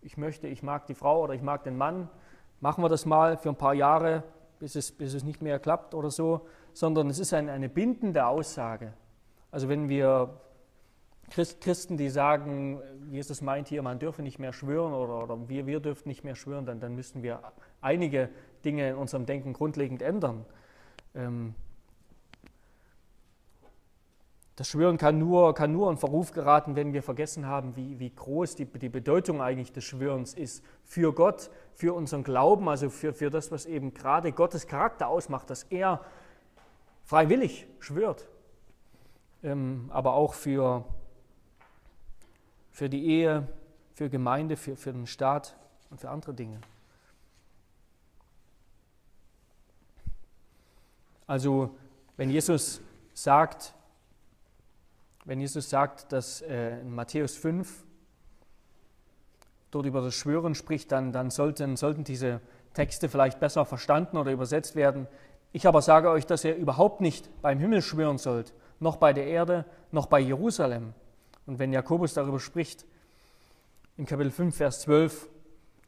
ich 0.00 0.16
möchte, 0.16 0.48
ich 0.48 0.62
mag 0.62 0.86
die 0.86 0.94
Frau 0.94 1.22
oder 1.22 1.34
ich 1.34 1.42
mag 1.42 1.64
den 1.64 1.76
Mann, 1.76 2.08
machen 2.60 2.82
wir 2.82 2.88
das 2.88 3.06
mal 3.06 3.36
für 3.36 3.50
ein 3.50 3.56
paar 3.56 3.74
Jahre, 3.74 4.22
bis 4.58 4.76
es, 4.76 4.92
bis 4.92 5.14
es 5.14 5.24
nicht 5.24 5.42
mehr 5.42 5.58
klappt 5.58 5.94
oder 5.94 6.10
so, 6.10 6.46
sondern 6.72 7.10
es 7.10 7.18
ist 7.18 7.34
eine, 7.34 7.52
eine 7.52 7.68
bindende 7.68 8.26
Aussage. 8.26 8.92
Also 9.50 9.68
wenn 9.68 9.88
wir 9.88 10.40
Christen, 11.30 11.96
die 11.96 12.10
sagen, 12.10 12.80
Jesus 13.10 13.40
meint 13.40 13.68
hier, 13.68 13.82
man 13.82 13.98
dürfe 13.98 14.22
nicht 14.22 14.38
mehr 14.38 14.52
schwören 14.52 14.92
oder, 14.92 15.22
oder 15.22 15.48
wir, 15.48 15.66
wir 15.66 15.80
dürfen 15.80 16.08
nicht 16.08 16.24
mehr 16.24 16.34
schwören, 16.34 16.66
dann, 16.66 16.80
dann 16.80 16.94
müssen 16.94 17.22
wir 17.22 17.40
einige 17.80 18.28
Dinge 18.64 18.90
in 18.90 18.96
unserem 18.96 19.24
Denken 19.24 19.52
grundlegend 19.52 20.02
ändern. 20.02 20.44
Ähm, 21.14 21.54
das 24.56 24.68
Schwören 24.68 24.98
kann 24.98 25.18
nur, 25.18 25.54
kann 25.54 25.72
nur 25.72 25.90
in 25.90 25.96
Verruf 25.96 26.32
geraten, 26.32 26.76
wenn 26.76 26.92
wir 26.92 27.02
vergessen 27.02 27.46
haben, 27.46 27.74
wie, 27.74 27.98
wie 27.98 28.10
groß 28.14 28.54
die, 28.54 28.66
die 28.66 28.90
Bedeutung 28.90 29.40
eigentlich 29.40 29.72
des 29.72 29.84
Schwörens 29.84 30.34
ist 30.34 30.62
für 30.84 31.14
Gott, 31.14 31.50
für 31.74 31.94
unseren 31.94 32.22
Glauben, 32.22 32.68
also 32.68 32.90
für, 32.90 33.14
für 33.14 33.30
das, 33.30 33.50
was 33.50 33.64
eben 33.64 33.94
gerade 33.94 34.30
Gottes 34.32 34.66
Charakter 34.66 35.08
ausmacht, 35.08 35.48
dass 35.48 35.62
er 35.64 36.04
freiwillig 37.04 37.66
schwört, 37.78 38.28
ähm, 39.42 39.88
aber 39.90 40.12
auch 40.12 40.34
für, 40.34 40.84
für 42.70 42.90
die 42.90 43.06
Ehe, 43.06 43.48
für 43.94 44.10
Gemeinde, 44.10 44.56
für, 44.56 44.76
für 44.76 44.92
den 44.92 45.06
Staat 45.06 45.56
und 45.90 45.98
für 45.98 46.10
andere 46.10 46.34
Dinge. 46.34 46.60
Also 51.26 51.74
wenn 52.18 52.28
Jesus 52.28 52.82
sagt, 53.14 53.74
wenn 55.24 55.40
Jesus 55.40 55.70
sagt, 55.70 56.12
dass 56.12 56.42
äh, 56.42 56.80
in 56.80 56.94
Matthäus 56.94 57.36
5 57.36 57.84
dort 59.70 59.86
über 59.86 60.00
das 60.00 60.14
Schwören 60.14 60.54
spricht, 60.54 60.92
dann, 60.92 61.12
dann 61.12 61.30
sollten, 61.30 61.76
sollten 61.76 62.04
diese 62.04 62.40
Texte 62.74 63.08
vielleicht 63.08 63.40
besser 63.40 63.64
verstanden 63.64 64.16
oder 64.16 64.32
übersetzt 64.32 64.74
werden. 64.74 65.06
Ich 65.52 65.66
aber 65.66 65.82
sage 65.82 66.10
euch, 66.10 66.26
dass 66.26 66.44
ihr 66.44 66.56
überhaupt 66.56 67.00
nicht 67.00 67.28
beim 67.42 67.58
Himmel 67.58 67.82
schwören 67.82 68.18
sollt, 68.18 68.54
noch 68.80 68.96
bei 68.96 69.12
der 69.12 69.26
Erde, 69.26 69.64
noch 69.90 70.06
bei 70.06 70.18
Jerusalem. 70.20 70.94
Und 71.46 71.58
wenn 71.58 71.72
Jakobus 71.72 72.14
darüber 72.14 72.40
spricht, 72.40 72.84
in 73.96 74.06
Kapitel 74.06 74.30
5, 74.30 74.56
Vers 74.56 74.80
12, 74.82 75.28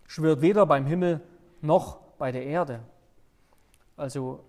schwört 0.06 0.42
weder 0.42 0.66
beim 0.66 0.86
Himmel 0.86 1.20
noch 1.62 2.00
bei 2.18 2.32
der 2.32 2.44
Erde. 2.44 2.80
Also 3.96 4.44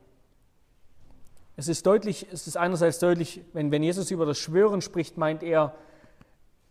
es 1.58 1.68
ist 1.68 1.86
deutlich, 1.86 2.28
es 2.32 2.48
ist 2.48 2.58
einerseits 2.58 3.00
deutlich, 3.00 3.42
wenn, 3.54 3.72
wenn 3.72 3.84
Jesus 3.84 4.12
über 4.12 4.26
das 4.26 4.38
Schwören 4.38 4.82
spricht, 4.82 5.18
meint 5.18 5.42
er, 5.42 5.76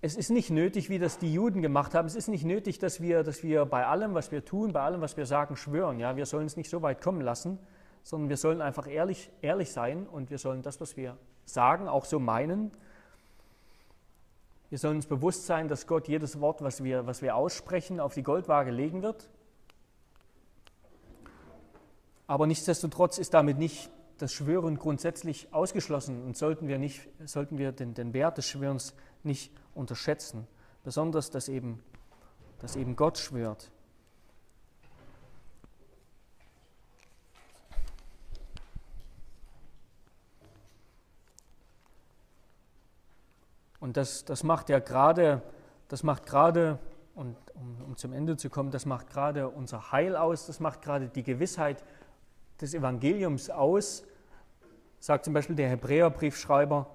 es 0.02 0.16
ist 0.16 0.28
nicht 0.28 0.50
nötig, 0.50 0.90
wie 0.90 0.98
das 0.98 1.16
die 1.16 1.32
Juden 1.32 1.62
gemacht 1.62 1.94
haben. 1.94 2.06
Es 2.06 2.14
ist 2.14 2.28
nicht 2.28 2.44
nötig, 2.44 2.78
dass 2.78 3.00
wir, 3.00 3.22
dass 3.22 3.42
wir 3.42 3.64
bei 3.64 3.86
allem, 3.86 4.12
was 4.12 4.30
wir 4.30 4.44
tun, 4.44 4.74
bei 4.74 4.82
allem, 4.82 5.00
was 5.00 5.16
wir 5.16 5.24
sagen, 5.24 5.56
schwören. 5.56 5.98
Ja, 5.98 6.16
wir 6.16 6.26
sollen 6.26 6.44
es 6.44 6.58
nicht 6.58 6.68
so 6.68 6.82
weit 6.82 7.00
kommen 7.00 7.22
lassen, 7.22 7.58
sondern 8.02 8.28
wir 8.28 8.36
sollen 8.36 8.60
einfach 8.60 8.86
ehrlich, 8.86 9.30
ehrlich 9.40 9.72
sein 9.72 10.06
und 10.06 10.28
wir 10.28 10.36
sollen 10.36 10.60
das, 10.60 10.78
was 10.82 10.98
wir 10.98 11.16
sagen, 11.46 11.88
auch 11.88 12.04
so 12.04 12.18
meinen. 12.18 12.70
Wir 14.68 14.76
sollen 14.76 14.96
uns 14.96 15.06
bewusst 15.06 15.46
sein, 15.46 15.68
dass 15.68 15.86
Gott 15.86 16.06
jedes 16.06 16.38
Wort, 16.38 16.60
was 16.60 16.84
wir, 16.84 17.06
was 17.06 17.22
wir 17.22 17.34
aussprechen, 17.34 17.98
auf 17.98 18.12
die 18.12 18.22
Goldwaage 18.22 18.72
legen 18.72 19.02
wird. 19.02 19.30
Aber 22.26 22.46
nichtsdestotrotz 22.46 23.16
ist 23.16 23.32
damit 23.32 23.56
nicht 23.56 23.90
das 24.18 24.32
Schwören 24.32 24.78
grundsätzlich 24.78 25.52
ausgeschlossen 25.52 26.22
und 26.24 26.36
sollten 26.36 26.68
wir, 26.68 26.78
nicht, 26.78 27.08
sollten 27.24 27.58
wir 27.58 27.72
den, 27.72 27.94
den 27.94 28.12
Wert 28.12 28.38
des 28.38 28.46
Schwörens 28.46 28.94
nicht 29.22 29.52
unterschätzen. 29.74 30.46
Besonders, 30.84 31.30
dass 31.30 31.48
eben, 31.48 31.82
dass 32.58 32.76
eben 32.76 32.96
Gott 32.96 33.18
schwört. 33.18 33.70
Und 43.84 43.98
das, 43.98 44.24
das 44.24 44.42
macht 44.44 44.70
ja 44.70 44.78
gerade, 44.78 45.42
das 45.88 46.02
macht 46.02 46.24
gerade, 46.24 46.78
und 47.14 47.36
um, 47.54 47.82
um 47.86 47.96
zum 47.98 48.14
Ende 48.14 48.38
zu 48.38 48.48
kommen, 48.48 48.70
das 48.70 48.86
macht 48.86 49.10
gerade 49.10 49.48
unser 49.50 49.92
Heil 49.92 50.16
aus, 50.16 50.46
das 50.46 50.58
macht 50.58 50.80
gerade 50.80 51.08
die 51.08 51.22
Gewissheit 51.22 51.84
des 52.64 52.74
Evangeliums 52.74 53.50
aus, 53.50 54.04
sagt 54.98 55.26
zum 55.26 55.34
Beispiel 55.34 55.54
der 55.54 55.68
Hebräerbriefschreiber, 55.68 56.90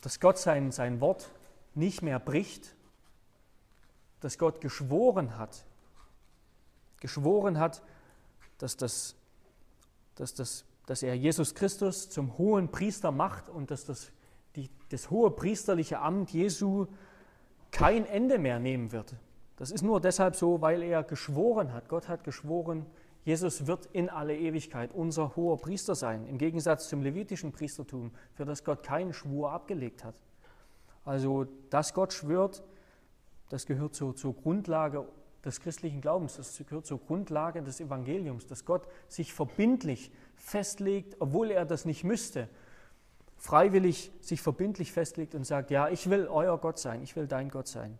dass 0.00 0.18
Gott 0.18 0.38
sein, 0.38 0.72
sein 0.72 1.00
Wort 1.00 1.30
nicht 1.74 2.02
mehr 2.02 2.18
bricht, 2.18 2.74
dass 4.20 4.38
Gott 4.38 4.60
geschworen 4.60 5.38
hat, 5.38 5.64
geschworen 7.00 7.58
hat, 7.58 7.82
dass, 8.58 8.76
das, 8.76 9.14
dass, 10.16 10.34
das, 10.34 10.64
dass 10.86 11.02
er 11.02 11.14
Jesus 11.16 11.54
Christus 11.54 12.10
zum 12.10 12.36
hohen 12.36 12.68
Priester 12.70 13.12
macht 13.12 13.48
und 13.48 13.70
dass 13.70 13.84
das 13.84 14.10
die, 14.56 14.68
das 14.90 15.08
hohe 15.10 15.30
priesterliche 15.30 16.00
Amt 16.00 16.30
Jesu 16.32 16.86
kein 17.70 18.04
Ende 18.06 18.38
mehr 18.38 18.58
nehmen 18.58 18.92
wird. 18.92 19.14
Das 19.56 19.70
ist 19.70 19.82
nur 19.82 20.00
deshalb 20.00 20.34
so, 20.34 20.60
weil 20.60 20.82
er 20.82 21.04
geschworen 21.04 21.72
hat. 21.72 21.88
Gott 21.88 22.08
hat 22.08 22.24
geschworen, 22.24 22.86
Jesus 23.24 23.66
wird 23.66 23.86
in 23.92 24.08
alle 24.08 24.36
Ewigkeit 24.36 24.92
unser 24.92 25.36
hoher 25.36 25.58
Priester 25.58 25.94
sein, 25.94 26.26
im 26.26 26.38
Gegensatz 26.38 26.88
zum 26.88 27.02
levitischen 27.02 27.52
Priestertum, 27.52 28.10
für 28.34 28.44
das 28.44 28.64
Gott 28.64 28.82
keinen 28.82 29.12
Schwur 29.12 29.52
abgelegt 29.52 30.02
hat. 30.02 30.16
Also, 31.04 31.46
dass 31.70 31.94
Gott 31.94 32.12
schwört, 32.12 32.64
das 33.48 33.66
gehört 33.66 33.94
zur, 33.94 34.16
zur 34.16 34.34
Grundlage 34.34 35.06
des 35.44 35.60
christlichen 35.60 36.00
Glaubens, 36.00 36.36
das 36.36 36.56
gehört 36.66 36.86
zur 36.86 36.98
Grundlage 36.98 37.62
des 37.62 37.80
Evangeliums, 37.80 38.46
dass 38.46 38.64
Gott 38.64 38.86
sich 39.08 39.32
verbindlich 39.32 40.12
festlegt, 40.36 41.16
obwohl 41.20 41.50
er 41.50 41.64
das 41.64 41.84
nicht 41.84 42.04
müsste, 42.04 42.48
freiwillig 43.36 44.12
sich 44.20 44.40
verbindlich 44.40 44.92
festlegt 44.92 45.34
und 45.34 45.44
sagt, 45.44 45.70
ja, 45.70 45.88
ich 45.88 46.08
will 46.08 46.28
euer 46.28 46.58
Gott 46.58 46.78
sein, 46.78 47.02
ich 47.02 47.16
will 47.16 47.26
dein 47.26 47.50
Gott 47.50 47.66
sein. 47.66 47.98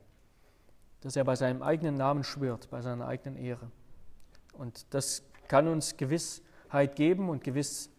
Dass 1.01 1.17
er 1.17 1.25
bei 1.25 1.35
seinem 1.35 1.63
eigenen 1.63 1.97
Namen 1.97 2.23
schwört, 2.23 2.71
bei 2.71 2.81
seiner 2.81 3.07
eigenen 3.07 3.37
Ehre. 3.37 3.71
Und 4.53 4.87
das 4.95 5.23
kann 5.49 5.69
uns 5.69 5.97
Gewissheit 5.97 6.97
geben 6.97 7.29
und 7.29 7.45
gewiss 7.45 7.91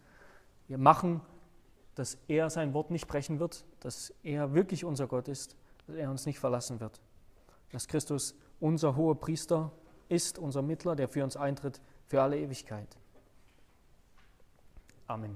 machen, 0.68 1.20
dass 1.94 2.18
er 2.28 2.50
sein 2.50 2.74
Wort 2.74 2.90
nicht 2.90 3.06
brechen 3.06 3.38
wird, 3.38 3.64
dass 3.80 4.12
er 4.22 4.54
wirklich 4.54 4.84
unser 4.84 5.06
Gott 5.06 5.28
ist, 5.28 5.56
dass 5.86 5.96
er 5.96 6.10
uns 6.10 6.26
nicht 6.26 6.38
verlassen 6.38 6.80
wird. 6.80 7.00
Dass 7.70 7.86
Christus 7.86 8.34
unser 8.60 8.96
hoher 8.96 9.18
Priester 9.18 9.72
ist, 10.08 10.38
unser 10.38 10.62
Mittler, 10.62 10.96
der 10.96 11.08
für 11.08 11.24
uns 11.24 11.36
eintritt 11.36 11.80
für 12.06 12.22
alle 12.22 12.38
Ewigkeit. 12.38 12.96
Amen. 15.06 15.32